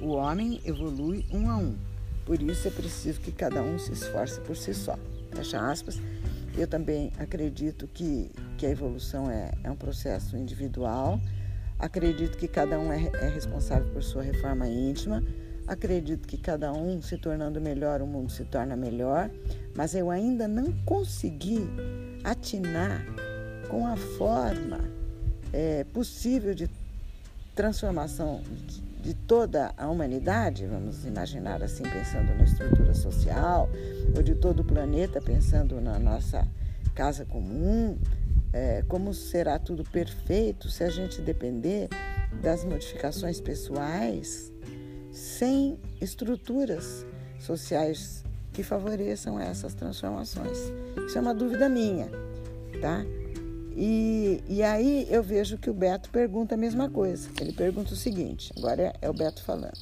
O 0.00 0.08
homem 0.10 0.60
evolui 0.64 1.24
um 1.32 1.50
a 1.50 1.56
um. 1.56 1.76
Por 2.24 2.40
isso 2.42 2.66
é 2.68 2.70
preciso 2.70 3.20
que 3.20 3.30
cada 3.30 3.62
um 3.62 3.78
se 3.78 3.92
esforce 3.92 4.40
por 4.40 4.56
si 4.56 4.74
só. 4.74 4.98
Fecha 5.34 5.60
aspas. 5.60 6.00
Eu 6.56 6.66
também 6.66 7.12
acredito 7.18 7.88
que, 7.88 8.30
que 8.56 8.66
a 8.66 8.70
evolução 8.70 9.30
é, 9.30 9.52
é 9.62 9.70
um 9.70 9.76
processo 9.76 10.36
individual. 10.36 11.20
Acredito 11.78 12.38
que 12.38 12.48
cada 12.48 12.78
um 12.78 12.92
é, 12.92 13.10
é 13.14 13.28
responsável 13.28 13.88
por 13.92 14.02
sua 14.02 14.22
reforma 14.22 14.66
íntima 14.68 15.22
Acredito 15.66 16.28
que 16.28 16.36
cada 16.36 16.72
um 16.72 17.00
se 17.00 17.16
tornando 17.16 17.58
melhor, 17.58 18.02
o 18.02 18.06
mundo 18.06 18.30
se 18.30 18.44
torna 18.44 18.76
melhor, 18.76 19.30
mas 19.74 19.94
eu 19.94 20.10
ainda 20.10 20.46
não 20.46 20.70
consegui 20.84 21.66
atinar 22.22 23.02
com 23.70 23.86
a 23.86 23.96
forma 23.96 24.80
é, 25.54 25.84
possível 25.84 26.54
de 26.54 26.68
transformação 27.54 28.42
de, 29.00 29.14
toda 29.14 29.72
a 29.76 29.88
humanidade, 29.88 30.66
vamos 30.66 31.04
imaginar 31.04 31.62
assim, 31.62 31.82
pensando 31.82 32.34
na 32.34 32.44
estrutura 32.44 32.94
social, 32.94 33.68
ou 34.16 34.22
de 34.22 34.34
todo 34.34 34.60
o 34.60 34.64
planeta, 34.64 35.20
pensando 35.20 35.80
na 35.80 35.98
nossa 35.98 36.46
casa 36.94 37.24
comum, 37.24 37.98
é, 38.52 38.82
como 38.88 39.12
será 39.12 39.58
tudo 39.58 39.84
perfeito 39.84 40.70
se 40.70 40.84
a 40.84 40.88
gente 40.88 41.20
depender 41.20 41.88
das 42.40 42.64
modificações 42.64 43.40
pessoais 43.40 44.52
sem 45.12 45.78
estruturas 46.00 47.06
sociais 47.38 48.24
que 48.52 48.62
favoreçam 48.62 49.38
essas 49.38 49.74
transformações. 49.74 50.58
Isso 51.06 51.18
é 51.18 51.20
uma 51.20 51.34
dúvida 51.34 51.68
minha, 51.68 52.08
tá? 52.80 53.04
E, 53.76 54.42
e 54.48 54.62
aí 54.62 55.06
eu 55.10 55.22
vejo 55.22 55.58
que 55.58 55.68
o 55.68 55.74
Beto 55.74 56.08
pergunta 56.10 56.54
a 56.54 56.58
mesma 56.58 56.88
coisa. 56.88 57.28
Ele 57.40 57.52
pergunta 57.52 57.92
o 57.92 57.96
seguinte: 57.96 58.52
agora 58.56 58.82
é, 58.82 58.92
é 59.02 59.10
o 59.10 59.12
Beto 59.12 59.42
falando. 59.42 59.78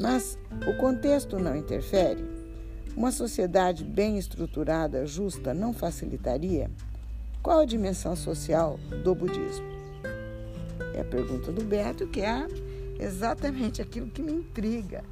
Mas 0.00 0.38
o 0.66 0.76
contexto 0.76 1.38
não 1.38 1.56
interfere? 1.56 2.24
Uma 2.96 3.10
sociedade 3.10 3.84
bem 3.84 4.16
estruturada, 4.18 5.06
justa, 5.06 5.52
não 5.52 5.72
facilitaria? 5.72 6.70
Qual 7.42 7.60
a 7.60 7.64
dimensão 7.64 8.14
social 8.14 8.78
do 9.02 9.14
budismo? 9.14 9.66
É 10.94 11.00
a 11.00 11.04
pergunta 11.04 11.50
do 11.52 11.64
Beto, 11.64 12.06
que 12.08 12.20
é 12.20 12.46
exatamente 12.98 13.82
aquilo 13.82 14.08
que 14.08 14.22
me 14.22 14.32
intriga. 14.32 15.04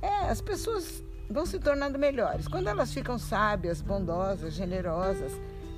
É, 0.00 0.30
as 0.30 0.40
pessoas 0.40 1.02
vão 1.30 1.46
se 1.46 1.58
tornando 1.58 1.98
melhores. 1.98 2.48
Quando 2.48 2.68
elas 2.68 2.92
ficam 2.92 3.18
sábias, 3.18 3.80
bondosas, 3.80 4.54
generosas, 4.54 5.32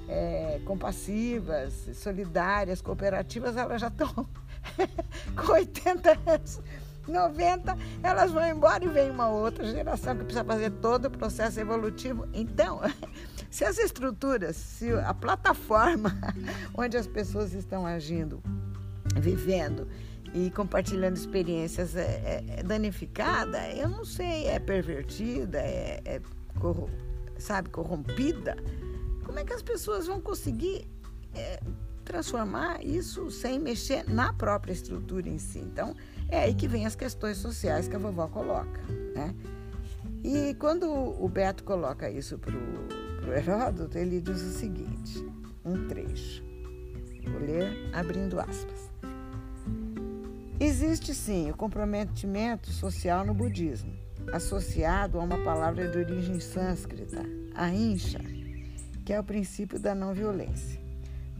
é, 0.08 0.60
compassivas, 0.64 1.72
solidárias, 1.94 2.80
cooperativas, 2.80 3.56
elas 3.56 3.80
já 3.80 3.88
estão 3.88 4.08
com 5.36 5.52
80 5.52 6.18
anos. 6.26 6.60
90, 7.06 7.76
elas 8.02 8.32
vão 8.32 8.48
embora 8.48 8.82
e 8.82 8.88
vem 8.88 9.10
uma 9.10 9.28
outra 9.28 9.64
geração 9.66 10.16
que 10.16 10.24
precisa 10.24 10.44
fazer 10.44 10.70
todo 10.70 11.06
o 11.06 11.10
processo 11.10 11.60
evolutivo. 11.60 12.26
Então, 12.32 12.80
se 13.50 13.64
as 13.64 13.78
estruturas, 13.78 14.56
se 14.56 14.90
a 14.92 15.12
plataforma 15.12 16.16
onde 16.74 16.96
as 16.96 17.06
pessoas 17.06 17.52
estão 17.52 17.86
agindo, 17.86 18.42
vivendo, 19.16 19.86
e 20.34 20.50
compartilhando 20.50 21.16
experiências 21.16 21.94
é, 21.94 22.02
é, 22.02 22.44
é, 22.58 22.62
danificada, 22.64 23.70
eu 23.70 23.88
não 23.88 24.04
sei, 24.04 24.48
é 24.48 24.58
pervertida, 24.58 25.58
é, 25.58 26.00
é 26.04 26.20
corro, 26.58 26.90
sabe, 27.38 27.68
corrompida. 27.68 28.56
Como 29.24 29.38
é 29.38 29.44
que 29.44 29.52
as 29.52 29.62
pessoas 29.62 30.06
vão 30.06 30.20
conseguir 30.20 30.86
é, 31.34 31.60
transformar 32.04 32.84
isso 32.84 33.30
sem 33.30 33.58
mexer 33.58 34.08
na 34.08 34.32
própria 34.32 34.72
estrutura 34.72 35.28
em 35.28 35.38
si? 35.38 35.58
Então, 35.58 35.94
é 36.28 36.40
aí 36.40 36.54
que 36.54 36.68
vem 36.68 36.86
as 36.86 36.94
questões 36.94 37.38
sociais 37.38 37.88
que 37.88 37.96
a 37.96 37.98
vovó 37.98 38.28
coloca, 38.28 38.80
né? 39.14 39.34
E 40.22 40.54
quando 40.54 40.90
o 40.90 41.28
Beto 41.28 41.64
coloca 41.64 42.08
isso 42.10 42.38
para 42.38 42.56
o 42.56 43.32
Heródoto, 43.32 43.98
ele 43.98 44.20
diz 44.20 44.40
o 44.40 44.52
seguinte, 44.52 45.24
um 45.64 45.86
trecho. 45.86 46.42
Vou 47.26 47.40
ler 47.40 47.90
abrindo 47.92 48.40
aspas. 48.40 48.90
Existe 50.58 51.14
sim 51.14 51.50
o 51.50 51.56
comprometimento 51.56 52.70
social 52.70 53.26
no 53.26 53.34
budismo, 53.34 53.92
associado 54.32 55.18
a 55.18 55.22
uma 55.22 55.36
palavra 55.44 55.88
de 55.88 55.98
origem 55.98 56.40
sânscrita, 56.40 57.22
ahimsa, 57.54 58.18
que 59.04 59.12
é 59.12 59.20
o 59.20 59.24
princípio 59.24 59.78
da 59.78 59.94
não 59.94 60.14
violência. 60.14 60.80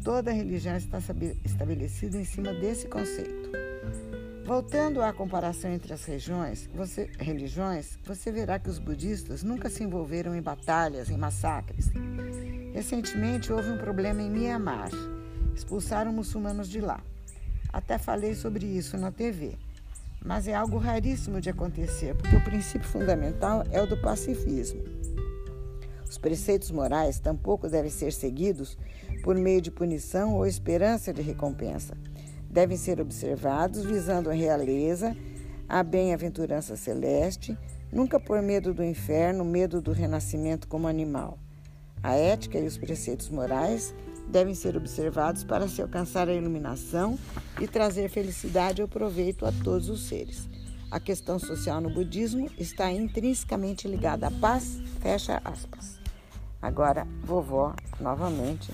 Toda 0.02 0.30
religião 0.30 0.76
está 0.76 0.98
estabelecida 1.44 2.18
em 2.18 2.24
cima 2.24 2.52
desse 2.52 2.86
conceito. 2.88 3.50
Voltando 4.44 5.00
à 5.00 5.10
comparação 5.14 5.72
entre 5.72 5.94
as 5.94 6.04
regiões, 6.04 6.68
você, 6.74 7.10
religiões, 7.18 7.98
você 8.04 8.30
verá 8.30 8.58
que 8.58 8.68
os 8.68 8.78
budistas 8.78 9.42
nunca 9.42 9.70
se 9.70 9.82
envolveram 9.82 10.34
em 10.34 10.42
batalhas, 10.42 11.08
em 11.08 11.16
massacres. 11.16 11.90
Recentemente 12.74 13.50
houve 13.50 13.70
um 13.70 13.78
problema 13.78 14.20
em 14.20 14.30
Myanmar. 14.30 14.90
Expulsaram 15.56 16.12
muçulmanos 16.12 16.68
de 16.68 16.82
lá. 16.82 17.00
Até 17.72 17.96
falei 17.96 18.34
sobre 18.34 18.66
isso 18.66 18.98
na 18.98 19.10
TV. 19.10 19.56
Mas 20.22 20.46
é 20.46 20.54
algo 20.54 20.76
raríssimo 20.76 21.40
de 21.40 21.48
acontecer, 21.48 22.14
porque 22.14 22.36
o 22.36 22.44
princípio 22.44 22.86
fundamental 22.86 23.64
é 23.70 23.80
o 23.80 23.86
do 23.86 23.96
pacifismo. 23.96 24.82
Os 26.14 26.18
preceitos 26.18 26.70
morais 26.70 27.18
tampouco 27.18 27.68
devem 27.68 27.90
ser 27.90 28.12
seguidos 28.12 28.78
por 29.24 29.34
meio 29.34 29.60
de 29.60 29.68
punição 29.68 30.36
ou 30.36 30.46
esperança 30.46 31.12
de 31.12 31.20
recompensa. 31.20 31.96
Devem 32.48 32.76
ser 32.76 33.00
observados 33.00 33.84
visando 33.84 34.30
a 34.30 34.32
realeza, 34.32 35.16
a 35.68 35.82
bem-aventurança 35.82 36.76
celeste, 36.76 37.58
nunca 37.90 38.20
por 38.20 38.40
medo 38.40 38.72
do 38.72 38.84
inferno, 38.84 39.44
medo 39.44 39.82
do 39.82 39.90
renascimento 39.90 40.68
como 40.68 40.86
animal. 40.86 41.36
A 42.00 42.14
ética 42.14 42.60
e 42.60 42.66
os 42.66 42.78
preceitos 42.78 43.28
morais 43.28 43.92
devem 44.28 44.54
ser 44.54 44.76
observados 44.76 45.42
para 45.42 45.66
se 45.66 45.82
alcançar 45.82 46.28
a 46.28 46.32
iluminação 46.32 47.18
e 47.60 47.66
trazer 47.66 48.08
felicidade 48.08 48.80
ou 48.80 48.86
proveito 48.86 49.44
a 49.44 49.50
todos 49.50 49.88
os 49.88 50.06
seres. 50.06 50.48
A 50.92 51.00
questão 51.00 51.40
social 51.40 51.80
no 51.80 51.90
budismo 51.90 52.48
está 52.56 52.92
intrinsecamente 52.92 53.88
ligada 53.88 54.28
à 54.28 54.30
paz, 54.30 54.78
fecha 55.00 55.42
aspas. 55.44 56.03
Agora, 56.64 57.06
vovó, 57.22 57.76
novamente, 58.00 58.72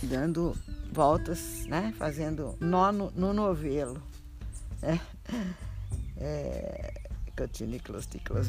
dando 0.00 0.56
voltas, 0.92 1.66
né? 1.66 1.92
fazendo 1.98 2.56
nono 2.60 3.12
no 3.16 3.32
novelo. 3.32 4.00
Né? 4.80 5.00
É, 6.22 6.92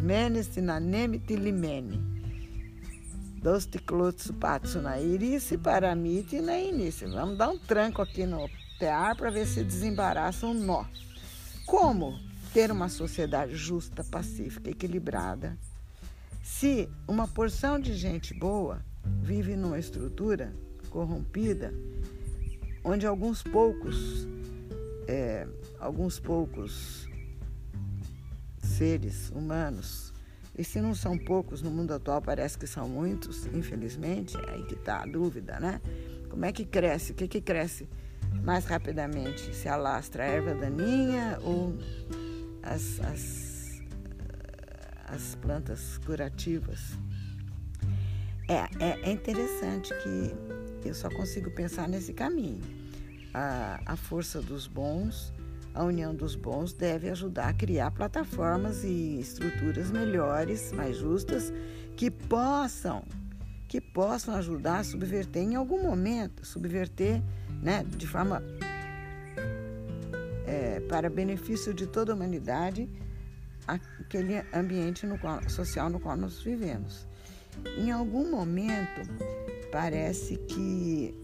menes, 0.02 0.48
tinaneme 0.50 1.18
tilimene 1.18 1.98
Dostiklotsu 3.42 4.34
patsu 4.34 4.82
na 4.82 5.00
irice, 5.00 5.58
paramite 5.58 6.42
na 6.42 6.60
início. 6.60 7.10
Vamos 7.10 7.38
dar 7.38 7.50
um 7.50 7.58
tranco 7.58 8.02
aqui 8.02 8.26
no 8.26 8.44
hastear 8.44 9.16
para 9.16 9.32
ver 9.32 9.48
se 9.48 9.64
desembaraça 9.64 10.46
um 10.46 10.54
nó. 10.54 10.84
Como 11.66 12.20
ter 12.54 12.74
uma 12.74 12.90
sociedade 12.90 13.56
justa, 13.56 14.04
pacífica, 14.04 14.70
equilibrada, 14.70 15.58
se 16.52 16.90
uma 17.08 17.28
porção 17.28 17.80
de 17.80 17.94
gente 17.96 18.34
boa 18.34 18.86
vive 19.24 19.56
numa 19.56 19.80
estrutura 19.80 20.54
corrompida, 20.90 21.74
onde 22.84 23.08
alguns 23.08 23.42
poucos, 23.42 24.28
é, 25.08 25.48
alguns 25.80 26.20
poucos 26.20 27.08
seres 28.60 29.30
humanos, 29.30 30.14
e 30.56 30.64
se 30.64 30.82
não 30.82 30.94
são 30.94 31.18
poucos 31.18 31.62
no 31.62 31.72
mundo 31.72 31.94
atual, 31.94 32.22
parece 32.22 32.58
que 32.58 32.68
são 32.68 32.88
muitos, 32.88 33.46
infelizmente, 33.48 34.38
é 34.38 34.52
aí 34.52 34.64
que 34.66 34.76
está 34.76 35.02
a 35.02 35.06
dúvida, 35.06 35.58
né? 35.60 35.82
Como 36.30 36.46
é 36.46 36.52
que 36.52 36.66
cresce? 36.66 37.14
O 37.14 37.16
que, 37.16 37.28
que 37.30 37.42
cresce 37.42 37.88
mais 38.44 38.66
rapidamente? 38.66 39.56
Se 39.56 39.70
alastra 39.70 40.24
a 40.24 40.28
erva 40.28 40.54
daninha 40.54 41.40
ou 41.42 41.76
as, 42.62 43.00
as, 43.00 43.51
as 45.12 45.36
plantas 45.36 45.98
curativas? 46.06 46.98
É, 48.48 48.84
é, 48.84 49.10
é 49.10 49.12
interessante 49.12 49.94
que 50.02 50.88
eu 50.88 50.94
só 50.94 51.10
consigo 51.10 51.52
pensar 51.52 51.88
nesse 51.88 52.14
caminho. 52.14 52.62
A, 53.34 53.80
a 53.86 53.96
força 53.96 54.42
dos 54.42 54.68
bons, 54.68 55.34
a 55.74 55.84
união 55.84 56.14
dos 56.16 56.36
bons 56.36 56.74
deve 56.74 57.10
ajudar 57.10 57.50
a 57.50 57.54
criar 57.54 57.92
plataformas 57.92 58.84
e 58.84 59.20
estruturas 59.20 59.92
melhores, 59.92 60.72
mais 60.72 60.98
justas, 60.98 61.54
que 61.96 62.10
possam 62.10 63.04
que 63.68 63.80
possam 63.80 64.36
ajudar 64.36 64.80
a 64.80 64.84
subverter 64.84 65.42
em 65.42 65.56
algum 65.56 65.82
momento, 65.82 66.46
subverter 66.46 67.22
né, 67.62 67.86
de 67.86 68.06
forma 68.06 68.44
é, 70.46 70.82
para 70.90 71.10
benefício 71.10 71.74
de 71.74 71.88
toda 71.88 72.12
a 72.12 72.16
humanidade 72.16 72.90
aquele 73.68 74.44
ambiente 74.54 75.06
no 75.06 75.18
qual, 75.18 75.48
social 75.50 75.90
no 75.90 76.00
qual 76.00 76.18
nós 76.18 76.42
vivemos. 76.42 77.08
Em 77.78 77.92
algum 77.92 78.30
momento 78.30 79.02
parece 79.72 80.38
que 80.38 81.16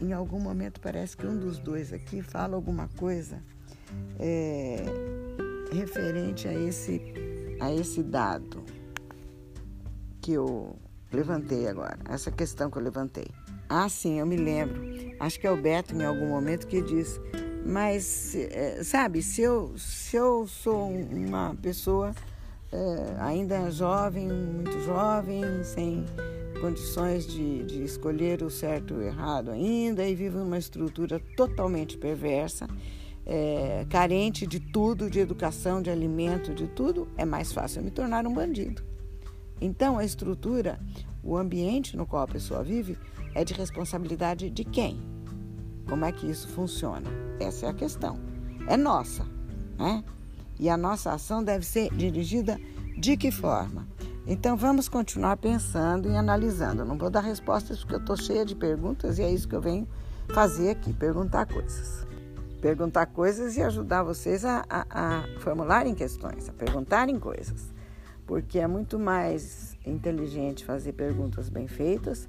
em 0.00 0.12
algum 0.12 0.38
momento 0.38 0.80
parece 0.80 1.16
que 1.16 1.26
um 1.26 1.38
dos 1.38 1.58
dois 1.58 1.92
aqui 1.92 2.20
fala 2.20 2.54
alguma 2.54 2.88
coisa 2.98 3.42
é, 4.18 4.84
referente 5.72 6.46
a 6.46 6.52
esse 6.52 7.00
a 7.60 7.72
esse 7.72 8.02
dado 8.02 8.62
que 10.20 10.32
eu 10.32 10.76
levantei 11.12 11.68
agora, 11.68 11.98
essa 12.08 12.30
questão 12.30 12.70
que 12.70 12.76
eu 12.76 12.82
levantei. 12.82 13.28
Ah, 13.68 13.88
sim, 13.88 14.18
eu 14.18 14.26
me 14.26 14.36
lembro. 14.36 14.82
Acho 15.18 15.40
que 15.40 15.46
é 15.46 15.50
o 15.50 15.56
Beto 15.56 15.94
em 15.94 16.04
algum 16.04 16.28
momento 16.28 16.66
que 16.66 16.82
diz, 16.82 17.20
mas 17.66 18.34
é, 18.34 18.82
sabe, 18.84 19.22
se 19.22 19.42
eu, 19.42 19.76
se 19.76 20.16
eu 20.16 20.46
sou 20.46 20.88
uma 20.88 21.54
pessoa 21.60 22.14
é, 22.72 23.16
ainda 23.18 23.70
jovem, 23.70 24.28
muito 24.28 24.80
jovem, 24.82 25.42
sem 25.64 26.04
condições 26.60 27.26
de, 27.26 27.64
de 27.64 27.82
escolher 27.82 28.42
o 28.42 28.50
certo 28.50 28.94
e 28.94 28.96
o 28.98 29.02
errado 29.02 29.50
ainda, 29.50 30.06
e 30.06 30.14
vivo 30.14 30.38
numa 30.38 30.58
estrutura 30.58 31.20
totalmente 31.36 31.98
perversa, 31.98 32.68
é, 33.26 33.84
carente 33.90 34.46
de 34.46 34.60
tudo, 34.60 35.10
de 35.10 35.18
educação, 35.18 35.82
de 35.82 35.90
alimento, 35.90 36.54
de 36.54 36.68
tudo, 36.68 37.08
é 37.16 37.24
mais 37.24 37.52
fácil 37.52 37.82
me 37.82 37.90
tornar 37.90 38.26
um 38.26 38.32
bandido. 38.32 38.84
Então, 39.60 39.98
a 39.98 40.04
estrutura, 40.04 40.78
o 41.22 41.36
ambiente 41.36 41.96
no 41.96 42.06
qual 42.06 42.22
a 42.22 42.28
pessoa 42.28 42.62
vive, 42.62 42.96
é 43.34 43.44
de 43.44 43.54
responsabilidade 43.54 44.50
de 44.50 44.64
quem? 44.64 45.15
Como 45.88 46.04
é 46.04 46.12
que 46.12 46.26
isso 46.26 46.48
funciona? 46.48 47.08
Essa 47.40 47.66
é 47.66 47.68
a 47.70 47.74
questão. 47.74 48.18
É 48.68 48.76
nossa, 48.76 49.24
né? 49.78 50.02
E 50.58 50.68
a 50.68 50.76
nossa 50.76 51.12
ação 51.12 51.44
deve 51.44 51.64
ser 51.64 51.94
dirigida 51.94 52.58
de 52.98 53.16
que 53.16 53.30
forma? 53.30 53.86
Então 54.26 54.56
vamos 54.56 54.88
continuar 54.88 55.36
pensando 55.36 56.10
e 56.10 56.16
analisando. 56.16 56.84
não 56.84 56.98
vou 56.98 57.10
dar 57.10 57.20
respostas 57.20 57.80
porque 57.80 57.94
eu 57.94 58.00
estou 58.00 58.16
cheia 58.16 58.44
de 58.44 58.54
perguntas 58.54 59.18
e 59.18 59.22
é 59.22 59.30
isso 59.30 59.46
que 59.46 59.54
eu 59.54 59.60
venho 59.60 59.86
fazer 60.34 60.70
aqui, 60.70 60.92
perguntar 60.92 61.46
coisas. 61.46 62.06
Perguntar 62.60 63.06
coisas 63.06 63.56
e 63.56 63.62
ajudar 63.62 64.02
vocês 64.02 64.44
a, 64.44 64.64
a, 64.68 64.86
a 64.90 65.40
formularem 65.40 65.94
questões, 65.94 66.48
a 66.48 66.52
perguntarem 66.52 67.18
coisas 67.18 67.76
porque 68.26 68.58
é 68.58 68.66
muito 68.66 68.98
mais 68.98 69.76
inteligente 69.86 70.64
fazer 70.64 70.92
perguntas 70.92 71.48
bem 71.48 71.68
feitas 71.68 72.28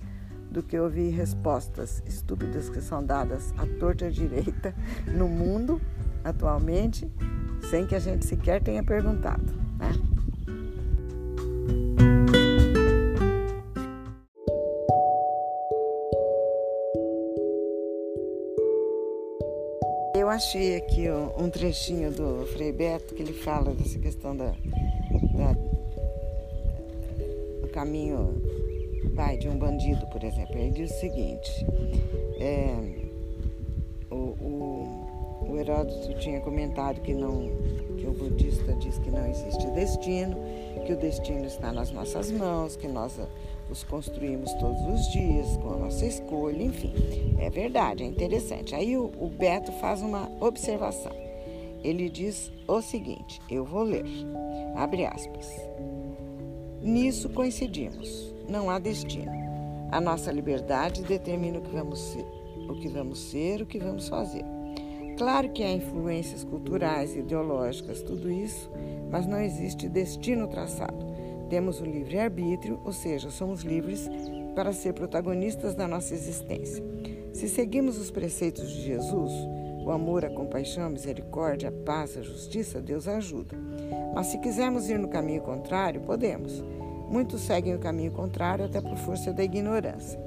do 0.52 0.64
que 0.64 0.78
ouvir 0.78 1.10
respostas 1.10 2.02
estúpidas 2.06 2.70
que 2.70 2.82
são 2.82 3.04
dadas 3.04 3.54
à 3.58 3.66
torta 3.80 4.06
à 4.06 4.10
direita 4.10 4.74
no 5.08 5.28
mundo 5.28 5.82
atualmente, 6.24 7.10
sem 7.70 7.86
que 7.86 7.96
a 7.96 8.00
gente 8.00 8.26
sequer 8.26 8.62
tenha 8.62 8.84
perguntado. 8.84 9.54
Né? 9.78 9.92
Eu 20.16 20.30
achei 20.30 20.76
aqui 20.76 21.08
um 21.38 21.50
trechinho 21.50 22.12
do 22.12 22.46
Frei 22.48 22.72
Beto 22.72 23.14
que 23.16 23.22
ele 23.22 23.34
fala 23.34 23.74
dessa 23.74 23.98
questão 24.00 24.36
da, 24.36 24.48
da 24.48 25.56
caminho 27.78 28.42
vai 29.14 29.38
de 29.38 29.48
um 29.50 29.58
bandido, 29.58 30.06
por 30.08 30.24
exemplo. 30.24 30.58
Ele 30.58 30.72
diz 30.72 30.92
o 30.92 31.00
seguinte: 31.00 31.66
é, 32.40 32.76
o, 34.10 34.16
o, 34.16 35.48
o 35.50 35.58
Heródoto 35.58 36.14
tinha 36.20 36.40
comentado 36.42 37.02
que 37.02 37.14
não 37.14 37.50
que 37.98 38.06
o 38.06 38.14
budista 38.14 38.74
diz 38.74 38.98
que 39.00 39.10
não 39.10 39.26
existe 39.28 39.66
destino, 39.72 40.38
que 40.86 40.94
o 40.94 40.98
destino 40.98 41.46
está 41.46 41.72
nas 41.72 41.92
nossas 41.92 42.32
mãos, 42.32 42.76
que 42.76 42.88
nós 42.88 43.20
os 43.70 43.84
construímos 43.84 44.54
todos 44.54 44.82
os 44.82 45.12
dias 45.12 45.58
com 45.58 45.74
a 45.74 45.78
nossa 45.78 46.06
escolha, 46.06 46.64
enfim. 46.64 46.94
É 47.40 47.50
verdade, 47.50 48.04
é 48.04 48.06
interessante. 48.06 48.74
Aí 48.74 48.96
o, 48.96 49.12
o 49.18 49.28
Beto 49.28 49.72
faz 49.74 50.02
uma 50.02 50.30
observação. 50.40 51.12
Ele 51.84 52.10
diz 52.10 52.52
o 52.68 52.82
seguinte: 52.82 53.42
eu 53.50 53.66
vou 53.66 53.84
ler, 53.84 54.06
abre 54.76 55.06
aspas. 55.06 55.52
Nisso 56.82 57.30
coincidimos. 57.30 58.37
Não 58.48 58.70
há 58.70 58.80
destino. 58.80 59.32
A 59.92 60.02
nossa 60.02 60.32
liberdade 60.32 61.04
determina 61.04 61.60
o 61.60 61.62
que 61.62 61.76
vamos 61.76 62.00
ser, 62.00 62.26
o 62.70 62.76
que 62.76 62.88
vamos 62.88 63.20
ser, 63.20 63.62
o 63.62 63.66
que 63.66 63.80
vamos 63.80 64.08
fazer. 64.08 64.44
Claro 65.18 65.50
que 65.50 65.64
há 65.64 65.72
influências 65.72 66.44
culturais, 66.44 67.16
ideológicas, 67.16 68.04
tudo 68.04 68.32
isso, 68.32 68.70
mas 69.10 69.26
não 69.26 69.40
existe 69.40 69.90
destino 69.90 70.48
traçado. 70.48 71.06
Temos 71.50 71.82
o 71.82 71.86
livre-arbítrio, 71.86 72.80
ou 72.86 72.94
seja, 72.94 73.32
somos 73.32 73.62
livres 73.62 74.10
para 74.54 74.74
ser 74.74 74.94
protagonistas 74.94 75.74
da 75.74 75.88
nossa 75.88 76.14
existência. 76.14 76.84
Se 77.34 77.48
seguimos 77.48 77.98
os 77.98 78.12
preceitos 78.12 78.70
de 78.70 78.82
Jesus, 78.82 79.32
o 79.84 79.92
amor, 79.92 80.26
a 80.26 80.30
compaixão, 80.30 80.86
a 80.86 80.90
misericórdia, 80.90 81.70
a 81.70 81.72
paz, 81.72 82.18
a 82.18 82.22
justiça, 82.22 82.82
Deus 82.82 83.08
ajuda. 83.08 83.56
Mas 84.14 84.28
se 84.28 84.38
quisermos 84.40 84.90
ir 84.90 85.00
no 85.00 85.08
caminho 85.08 85.42
contrário, 85.42 86.02
podemos. 86.02 86.64
Muitos 87.10 87.42
seguem 87.42 87.76
o 87.76 87.80
caminho 87.80 88.12
contrário 88.12 88.66
até 88.66 88.82
por 88.82 88.98
força 88.98 89.32
da 89.32 89.44
ignorância. 89.44 90.20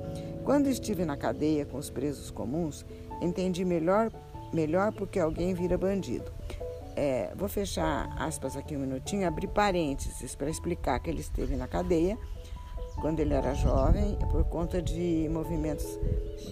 Quando 0.45 0.69
estive 0.69 1.05
na 1.05 1.17
cadeia 1.17 1.67
com 1.67 1.79
os 1.79 1.91
presos 1.91 2.31
comuns, 2.31 2.85
entendi 3.21 3.65
melhor, 3.65 4.11
melhor 4.53 4.93
porque 4.93 5.19
alguém 5.19 5.55
vira 5.55 5.77
bandido. 5.77 6.33
É, 6.97 7.33
vou 7.37 7.49
fechar 7.49 8.13
aspas 8.19 8.57
aqui 8.57 8.77
um 8.77 8.81
minutinho, 8.81 9.27
abrir 9.27 9.49
parênteses 9.49 10.35
para 10.35 10.51
explicar 10.51 10.99
que 11.01 11.09
ele 11.09 11.21
esteve 11.21 11.57
na 11.57 11.69
cadeia 11.69 12.19
quando 13.01 13.21
ele 13.21 13.33
era 13.33 13.55
jovem 13.55 14.17
por 14.31 14.45
conta 14.45 14.81
de 14.83 15.29
movimentos 15.31 15.87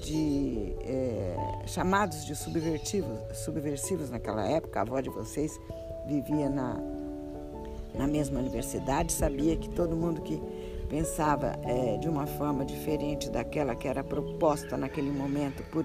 de 0.02 0.74
é, 0.80 1.36
chamados 1.66 2.24
de 2.24 2.34
subversivos, 2.34 3.18
subversivos 3.44 4.10
naquela 4.10 4.46
época. 4.48 4.78
A 4.78 4.82
avó 4.82 5.00
de 5.00 5.10
vocês 5.10 5.58
vivia 6.06 6.48
na, 6.48 6.80
na 7.98 8.06
mesma 8.06 8.38
universidade, 8.38 9.12
sabia 9.12 9.56
que 9.56 9.68
todo 9.68 9.96
mundo 9.96 10.22
que 10.22 10.40
pensava 10.88 11.58
é, 11.64 11.98
de 11.98 12.08
uma 12.08 12.26
forma 12.26 12.64
diferente 12.64 13.28
daquela 13.28 13.74
que 13.74 13.88
era 13.88 14.02
proposta 14.04 14.76
naquele 14.76 15.10
momento 15.10 15.62
por, 15.70 15.84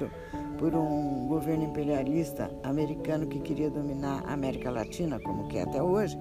por 0.57 0.75
um 0.75 1.27
governo 1.27 1.65
imperialista 1.65 2.49
americano 2.63 3.25
que 3.25 3.39
queria 3.39 3.69
dominar 3.69 4.23
a 4.25 4.33
América 4.33 4.69
Latina, 4.69 5.19
como 5.19 5.47
que 5.47 5.57
é 5.57 5.63
até 5.63 5.81
hoje, 5.81 6.17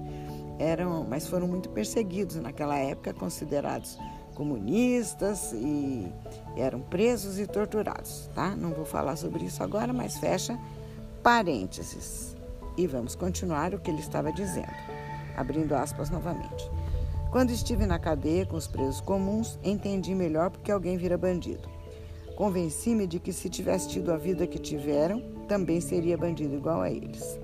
eram, 0.59 1.05
mas 1.07 1.27
foram 1.27 1.47
muito 1.47 1.69
perseguidos 1.69 2.35
naquela 2.37 2.77
época, 2.77 3.13
considerados 3.13 3.97
comunistas 4.33 5.53
e 5.53 6.11
eram 6.57 6.81
presos 6.81 7.39
e 7.39 7.45
torturados, 7.45 8.29
tá? 8.33 8.55
Não 8.55 8.71
vou 8.71 8.83
falar 8.83 9.15
sobre 9.15 9.45
isso 9.45 9.63
agora, 9.63 9.93
mas 9.93 10.17
fecha 10.17 10.59
parênteses. 11.21 12.35
E 12.75 12.87
vamos 12.87 13.13
continuar 13.13 13.75
o 13.75 13.79
que 13.79 13.91
ele 13.91 13.99
estava 13.99 14.33
dizendo 14.33 14.92
abrindo 15.35 15.73
aspas 15.73 16.09
novamente. 16.09 16.69
Quando 17.31 17.49
estive 17.49 17.87
na 17.87 17.97
cadeia 17.97 18.45
com 18.45 18.55
os 18.55 18.67
presos 18.67 19.01
comuns, 19.01 19.57
entendi 19.63 20.13
melhor 20.13 20.51
porque 20.51 20.71
alguém 20.71 20.97
vira 20.97 21.17
bandido. 21.17 21.67
convenci-me 22.35 23.05
de 23.05 23.19
que 23.19 23.31
se 23.31 23.49
tivesse 23.49 23.89
tido 23.89 24.11
a 24.11 24.17
vida 24.17 24.47
que 24.47 24.57
tiveram, 24.57 25.21
também 25.47 25.79
seria 25.79 26.17
bandido 26.17 26.55
igual 26.55 26.81
a 26.81 26.89
eles. 26.89 27.39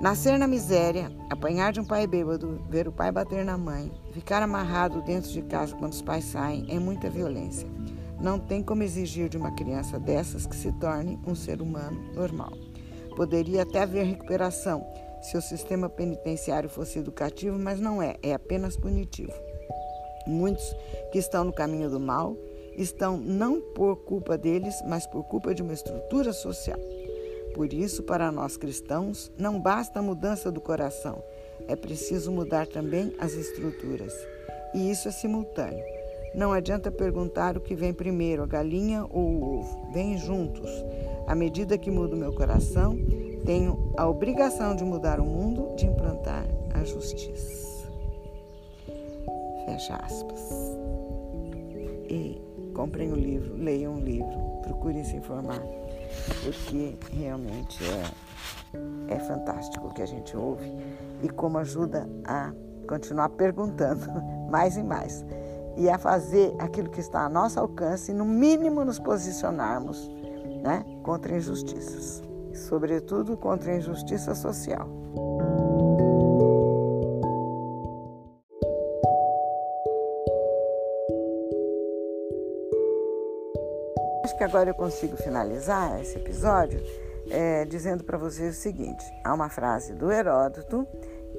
Nascer 0.00 0.38
na 0.38 0.46
miséria, 0.46 1.10
apanhar 1.30 1.72
de 1.72 1.80
um 1.80 1.84
pai 1.84 2.06
bêbado, 2.06 2.60
ver 2.68 2.86
o 2.86 2.92
pai 2.92 3.10
bater 3.10 3.44
na 3.44 3.56
mãe, 3.56 3.90
ficar 4.12 4.42
amarrado 4.42 5.00
dentro 5.02 5.30
de 5.30 5.40
casa 5.42 5.74
quando 5.74 5.92
os 5.92 6.02
pais 6.02 6.24
saem 6.24 6.66
é 6.68 6.78
muita 6.78 7.08
violência. 7.08 7.66
Não 8.20 8.38
tem 8.38 8.62
como 8.62 8.82
exigir 8.82 9.28
de 9.28 9.36
uma 9.36 9.52
criança 9.52 9.98
dessas 9.98 10.46
que 10.46 10.56
se 10.56 10.72
torne 10.72 11.18
um 11.26 11.34
ser 11.34 11.62
humano 11.62 11.98
normal. 12.14 12.52
Poderia 13.16 13.62
até 13.62 13.82
haver 13.82 14.04
recuperação 14.04 14.84
se 15.24 15.38
o 15.38 15.42
sistema 15.42 15.88
penitenciário 15.88 16.68
fosse 16.68 16.98
educativo, 16.98 17.58
mas 17.58 17.80
não 17.80 18.02
é, 18.02 18.16
é 18.22 18.34
apenas 18.34 18.76
punitivo. 18.76 19.32
Muitos 20.26 20.76
que 21.10 21.18
estão 21.18 21.44
no 21.44 21.52
caminho 21.52 21.88
do 21.88 21.98
mal 21.98 22.36
estão 22.76 23.16
não 23.16 23.58
por 23.58 23.96
culpa 24.04 24.36
deles, 24.36 24.74
mas 24.86 25.06
por 25.06 25.24
culpa 25.24 25.54
de 25.54 25.62
uma 25.62 25.72
estrutura 25.72 26.30
social. 26.32 26.78
Por 27.54 27.72
isso, 27.72 28.02
para 28.02 28.30
nós 28.30 28.58
cristãos, 28.58 29.32
não 29.38 29.58
basta 29.58 29.98
a 29.98 30.02
mudança 30.02 30.52
do 30.52 30.60
coração, 30.60 31.22
é 31.68 31.74
preciso 31.74 32.30
mudar 32.30 32.66
também 32.66 33.14
as 33.18 33.32
estruturas. 33.32 34.12
E 34.74 34.90
isso 34.90 35.08
é 35.08 35.10
simultâneo. 35.10 35.84
Não 36.34 36.52
adianta 36.52 36.90
perguntar 36.90 37.56
o 37.56 37.60
que 37.60 37.74
vem 37.74 37.94
primeiro, 37.94 38.42
a 38.42 38.46
galinha 38.46 39.06
ou 39.08 39.22
o 39.22 39.58
ovo. 39.58 39.92
Vêm 39.92 40.18
juntos. 40.18 40.68
À 41.26 41.34
medida 41.34 41.78
que 41.78 41.92
mudo 41.92 42.16
meu 42.16 42.34
coração, 42.34 42.98
tenho 43.44 43.92
a 43.96 44.06
obrigação 44.08 44.74
de 44.74 44.84
mudar 44.84 45.20
o 45.20 45.24
mundo, 45.24 45.74
de 45.76 45.86
implantar 45.86 46.44
a 46.74 46.84
justiça. 46.84 47.88
Fecha 49.66 49.96
aspas. 49.96 50.40
E 52.08 52.40
comprem 52.74 53.12
o 53.12 53.16
livro, 53.16 53.54
leiam 53.56 53.94
o 53.94 54.00
livro, 54.00 54.38
procurem 54.62 55.04
se 55.04 55.16
informar, 55.16 55.62
porque 56.42 56.96
realmente 57.12 57.82
é, 59.08 59.14
é 59.14 59.18
fantástico 59.20 59.88
o 59.88 59.94
que 59.94 60.02
a 60.02 60.06
gente 60.06 60.36
ouve 60.36 60.70
e 61.22 61.28
como 61.28 61.58
ajuda 61.58 62.08
a 62.26 62.52
continuar 62.88 63.30
perguntando 63.30 64.06
mais 64.50 64.76
e 64.76 64.82
mais 64.82 65.24
e 65.76 65.88
a 65.88 65.98
fazer 65.98 66.54
aquilo 66.58 66.88
que 66.88 67.00
está 67.00 67.24
a 67.24 67.28
nosso 67.28 67.58
alcance 67.58 68.12
e, 68.12 68.14
no 68.14 68.24
mínimo, 68.24 68.84
nos 68.84 68.98
posicionarmos 68.98 70.08
né, 70.62 70.84
contra 71.02 71.36
injustiças, 71.36 72.22
sobretudo 72.54 73.36
contra 73.36 73.72
a 73.72 73.76
injustiça 73.76 74.34
social. 74.34 74.88
Acho 84.24 84.38
que 84.38 84.44
agora 84.44 84.70
eu 84.70 84.74
consigo 84.74 85.16
finalizar 85.16 86.00
esse 86.00 86.16
episódio 86.16 86.80
é, 87.30 87.64
dizendo 87.64 88.04
para 88.04 88.18
vocês 88.18 88.56
o 88.56 88.60
seguinte: 88.60 89.04
há 89.24 89.34
uma 89.34 89.48
frase 89.48 89.94
do 89.94 90.10
Heródoto 90.10 90.86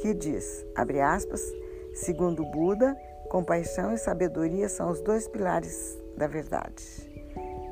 que 0.02 0.14
diz, 0.14 0.66
abre 0.76 1.02
aspas, 1.02 1.42
segundo 1.94 2.44
Buda, 2.46 2.96
Compaixão 3.30 3.92
e 3.94 3.98
sabedoria 3.98 4.70
são 4.70 4.92
os 4.92 5.02
dois 5.02 5.28
pilares 5.28 5.98
da 6.16 6.28
verdade. 6.28 6.84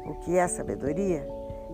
O 0.06 0.16
que 0.16 0.36
é 0.36 0.48
sabedoria? 0.48 1.26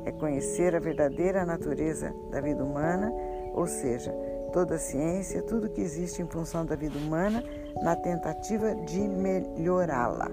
É 0.06 0.12
conhecer 0.12 0.76
a 0.76 0.80
verdadeira 0.80 1.46
natureza 1.46 2.14
da 2.32 2.42
vida 2.42 2.64
humana, 2.64 3.12
ou 3.54 3.68
seja, 3.68 4.12
toda 4.54 4.76
a 4.76 4.80
ciência, 4.80 5.42
tudo 5.42 5.70
que 5.70 5.82
existe 5.82 6.22
em 6.22 6.28
função 6.28 6.66
da 6.66 6.76
vida 6.76 6.98
humana, 6.98 7.44
na 7.82 7.96
tentativa 7.96 8.76
de 8.76 9.00
melhorá-la. 9.00 10.32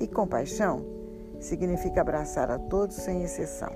E 0.00 0.06
compaixão 0.06 0.84
significa 1.40 2.00
abraçar 2.00 2.50
a 2.50 2.58
todos 2.58 2.96
sem 2.96 3.22
exceção. 3.22 3.70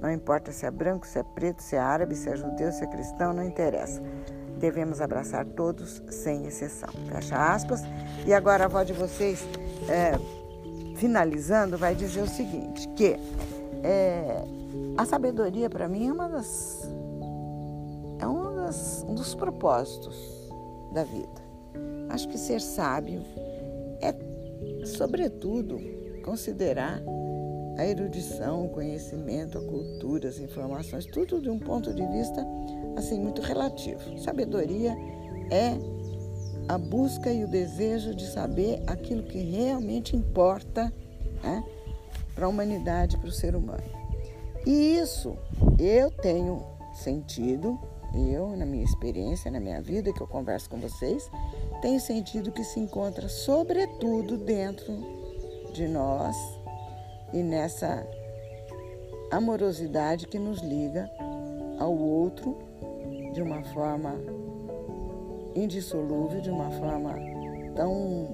Não 0.00 0.10
importa 0.10 0.52
se 0.52 0.64
é 0.64 0.70
branco, 0.70 1.06
se 1.06 1.18
é 1.18 1.22
preto, 1.22 1.62
se 1.62 1.74
é 1.74 1.80
árabe, 1.80 2.14
se 2.14 2.30
é 2.30 2.36
judeu, 2.36 2.70
se 2.70 2.84
é 2.84 2.86
cristão, 2.86 3.32
não 3.32 3.44
interessa 3.44 4.00
devemos 4.58 5.00
abraçar 5.00 5.44
todos 5.46 6.02
sem 6.10 6.46
exceção. 6.46 6.90
Fecha 7.08 7.36
aspas. 7.36 7.82
E 8.26 8.34
agora 8.34 8.64
a 8.64 8.68
voz 8.68 8.86
de 8.86 8.92
vocês, 8.92 9.42
é, 9.88 10.18
finalizando, 10.96 11.78
vai 11.78 11.94
dizer 11.94 12.22
o 12.22 12.28
seguinte: 12.28 12.88
que 12.88 13.16
é, 13.82 14.44
a 14.98 15.04
sabedoria 15.04 15.70
para 15.70 15.88
mim 15.88 16.08
é 16.08 16.12
uma 16.12 16.28
das 16.28 16.90
é 18.18 18.26
um, 18.26 18.56
das, 18.56 19.06
um 19.08 19.14
dos 19.14 19.32
propósitos 19.32 20.16
da 20.92 21.04
vida. 21.04 21.48
Acho 22.08 22.28
que 22.28 22.36
ser 22.36 22.60
sábio 22.60 23.22
é, 24.00 24.12
sobretudo, 24.84 25.78
considerar 26.24 27.00
a 27.76 27.86
erudição, 27.86 28.66
o 28.66 28.70
conhecimento, 28.70 29.56
a 29.56 29.60
cultura, 29.60 30.28
as 30.28 30.40
informações, 30.40 31.06
tudo 31.06 31.40
de 31.40 31.48
um 31.48 31.60
ponto 31.60 31.94
de 31.94 32.04
vista 32.06 32.44
assim 32.96 33.20
muito 33.20 33.40
relativo. 33.40 34.18
Sabedoria 34.18 34.96
é 35.48 35.78
a 36.68 36.76
busca 36.76 37.32
e 37.32 37.44
o 37.44 37.48
desejo 37.48 38.16
de 38.16 38.26
saber 38.26 38.82
aquilo 38.84 39.22
que 39.22 39.38
realmente 39.38 40.16
importa 40.16 40.92
né, 41.40 41.62
para 42.34 42.46
a 42.46 42.48
humanidade, 42.48 43.16
para 43.16 43.28
o 43.28 43.32
ser 43.32 43.54
humano. 43.54 44.07
E 44.68 44.98
isso 44.98 45.34
eu 45.78 46.10
tenho 46.10 46.62
sentido, 46.92 47.78
eu, 48.14 48.54
na 48.54 48.66
minha 48.66 48.84
experiência, 48.84 49.50
na 49.50 49.58
minha 49.58 49.80
vida, 49.80 50.12
que 50.12 50.20
eu 50.20 50.26
converso 50.26 50.68
com 50.68 50.76
vocês, 50.76 51.30
tenho 51.80 51.98
sentido 51.98 52.52
que 52.52 52.62
se 52.62 52.78
encontra 52.78 53.30
sobretudo 53.30 54.36
dentro 54.36 54.92
de 55.72 55.88
nós 55.88 56.36
e 57.32 57.42
nessa 57.42 58.06
amorosidade 59.30 60.26
que 60.26 60.38
nos 60.38 60.60
liga 60.60 61.10
ao 61.78 61.96
outro 61.96 62.58
de 63.32 63.40
uma 63.40 63.64
forma 63.72 64.16
indissolúvel, 65.54 66.42
de 66.42 66.50
uma 66.50 66.70
forma 66.72 67.14
tão 67.74 68.28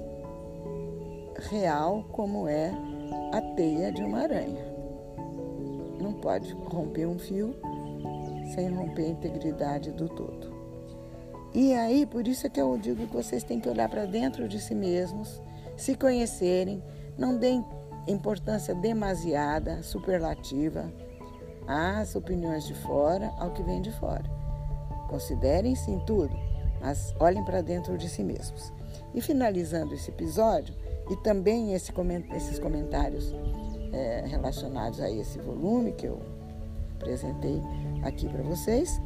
real 1.48 2.04
como 2.10 2.48
é 2.48 2.72
a 3.32 3.40
teia 3.54 3.92
de 3.92 4.02
uma 4.02 4.22
aranha. 4.22 4.73
Não 6.04 6.12
pode 6.12 6.52
romper 6.52 7.06
um 7.06 7.18
fio 7.18 7.54
sem 8.54 8.68
romper 8.68 9.06
a 9.06 9.08
integridade 9.08 9.90
do 9.90 10.06
todo. 10.06 10.52
E 11.54 11.72
aí, 11.72 12.04
por 12.04 12.28
isso 12.28 12.46
é 12.46 12.50
que 12.50 12.60
eu 12.60 12.76
digo 12.76 13.06
que 13.06 13.16
vocês 13.16 13.42
têm 13.42 13.58
que 13.58 13.70
olhar 13.70 13.88
para 13.88 14.04
dentro 14.04 14.46
de 14.46 14.60
si 14.60 14.74
mesmos, 14.74 15.40
se 15.78 15.96
conhecerem, 15.96 16.82
não 17.16 17.38
deem 17.38 17.64
importância 18.06 18.74
demasiada, 18.74 19.82
superlativa, 19.82 20.92
às 21.66 22.14
opiniões 22.14 22.66
de 22.66 22.74
fora, 22.74 23.32
ao 23.38 23.52
que 23.52 23.62
vem 23.62 23.80
de 23.80 23.90
fora. 23.92 24.24
Considerem 25.08 25.74
sim 25.74 25.98
tudo, 26.06 26.36
mas 26.82 27.14
olhem 27.18 27.42
para 27.46 27.62
dentro 27.62 27.96
de 27.96 28.10
si 28.10 28.22
mesmos. 28.22 28.70
E 29.14 29.22
finalizando 29.22 29.94
esse 29.94 30.10
episódio, 30.10 30.74
e 31.10 31.16
também 31.16 31.72
esse, 31.72 31.92
esses 32.34 32.58
comentários 32.58 33.34
é, 33.94 34.24
relacionados 34.26 35.00
a 35.00 35.10
esse 35.10 35.38
volume 35.38 35.92
que 35.92 36.06
eu 36.06 36.20
apresentei 36.96 37.62
aqui 38.02 38.28
para 38.28 38.42
vocês, 38.42 39.00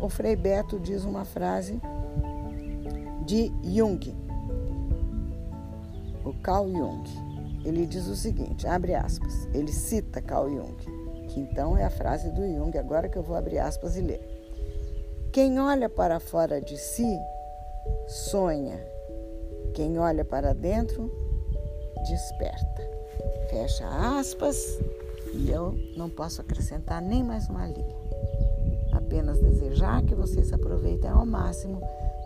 o 0.00 0.08
Frei 0.08 0.34
Beto 0.36 0.80
diz 0.80 1.04
uma 1.04 1.24
frase 1.24 1.78
de 3.26 3.52
Jung, 3.62 4.16
o 6.24 6.32
Carl 6.42 6.70
Jung 6.70 7.04
ele 7.64 7.86
diz 7.86 8.06
o 8.06 8.16
seguinte, 8.16 8.66
abre 8.66 8.94
aspas, 8.94 9.46
ele 9.52 9.70
cita 9.70 10.22
Carl 10.22 10.48
Jung, 10.48 10.76
que 11.28 11.40
então 11.40 11.76
é 11.76 11.84
a 11.84 11.90
frase 11.90 12.30
do 12.30 12.46
Jung, 12.46 12.76
agora 12.78 13.08
que 13.08 13.18
eu 13.18 13.22
vou 13.22 13.36
abrir 13.36 13.58
aspas 13.58 13.96
e 13.96 14.00
ler. 14.00 14.20
Quem 15.32 15.60
olha 15.60 15.88
para 15.88 16.18
fora 16.18 16.60
de 16.60 16.76
si, 16.76 17.18
sonha. 18.06 18.80
Quem 19.74 19.98
olha 19.98 20.24
para 20.24 20.52
dentro, 20.52 21.10
desperta. 22.08 22.99
Fecha 23.50 23.86
aspas 24.18 24.78
e 25.32 25.50
eu 25.50 25.74
não 25.96 26.10
posso 26.10 26.40
acrescentar 26.40 27.00
nem 27.00 27.22
mais 27.22 27.48
uma 27.48 27.66
linha. 27.66 27.96
Apenas 28.92 29.40
desejar 29.40 30.02
que 30.02 30.14
vocês 30.14 30.52
aproveitem 30.52 31.10
ao 31.10 31.24
máximo 31.24 31.80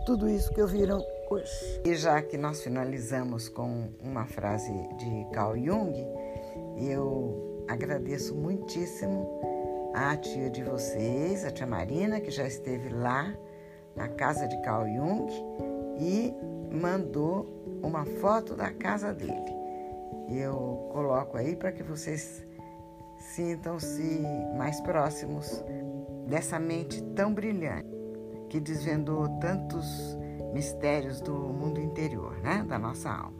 tudo 0.05 0.29
isso 0.29 0.51
que 0.53 0.61
ouviram 0.61 1.03
hoje. 1.29 1.81
E 1.83 1.95
já 1.95 2.21
que 2.21 2.37
nós 2.37 2.61
finalizamos 2.61 3.49
com 3.49 3.89
uma 4.01 4.25
frase 4.25 4.71
de 4.97 5.27
Carl 5.33 5.55
Jung, 5.57 5.93
eu 6.77 7.65
agradeço 7.67 8.35
muitíssimo 8.35 9.39
a 9.93 10.15
tia 10.17 10.49
de 10.49 10.63
vocês, 10.63 11.45
a 11.45 11.51
tia 11.51 11.65
Marina, 11.65 12.19
que 12.19 12.29
já 12.29 12.45
esteve 12.45 12.89
lá 12.89 13.33
na 13.95 14.09
casa 14.09 14.47
de 14.47 14.61
Carl 14.61 14.85
Jung 14.87 15.31
e 15.99 16.33
mandou 16.71 17.47
uma 17.81 18.05
foto 18.05 18.55
da 18.55 18.71
casa 18.71 19.13
dele. 19.13 19.54
Eu 20.29 20.89
coloco 20.91 21.37
aí 21.37 21.55
para 21.55 21.71
que 21.71 21.83
vocês 21.83 22.45
sintam-se 23.17 24.21
mais 24.57 24.79
próximos 24.81 25.63
dessa 26.27 26.59
mente 26.59 27.01
tão 27.15 27.33
brilhante 27.33 27.87
que 28.49 28.59
desvendou 28.59 29.27
tantos 29.39 30.17
mistérios 30.53 31.19
do 31.21 31.33
mundo 31.33 31.79
interior, 31.79 32.37
né, 32.41 32.63
da 32.67 32.79
nossa 32.79 33.09
alma. 33.09 33.34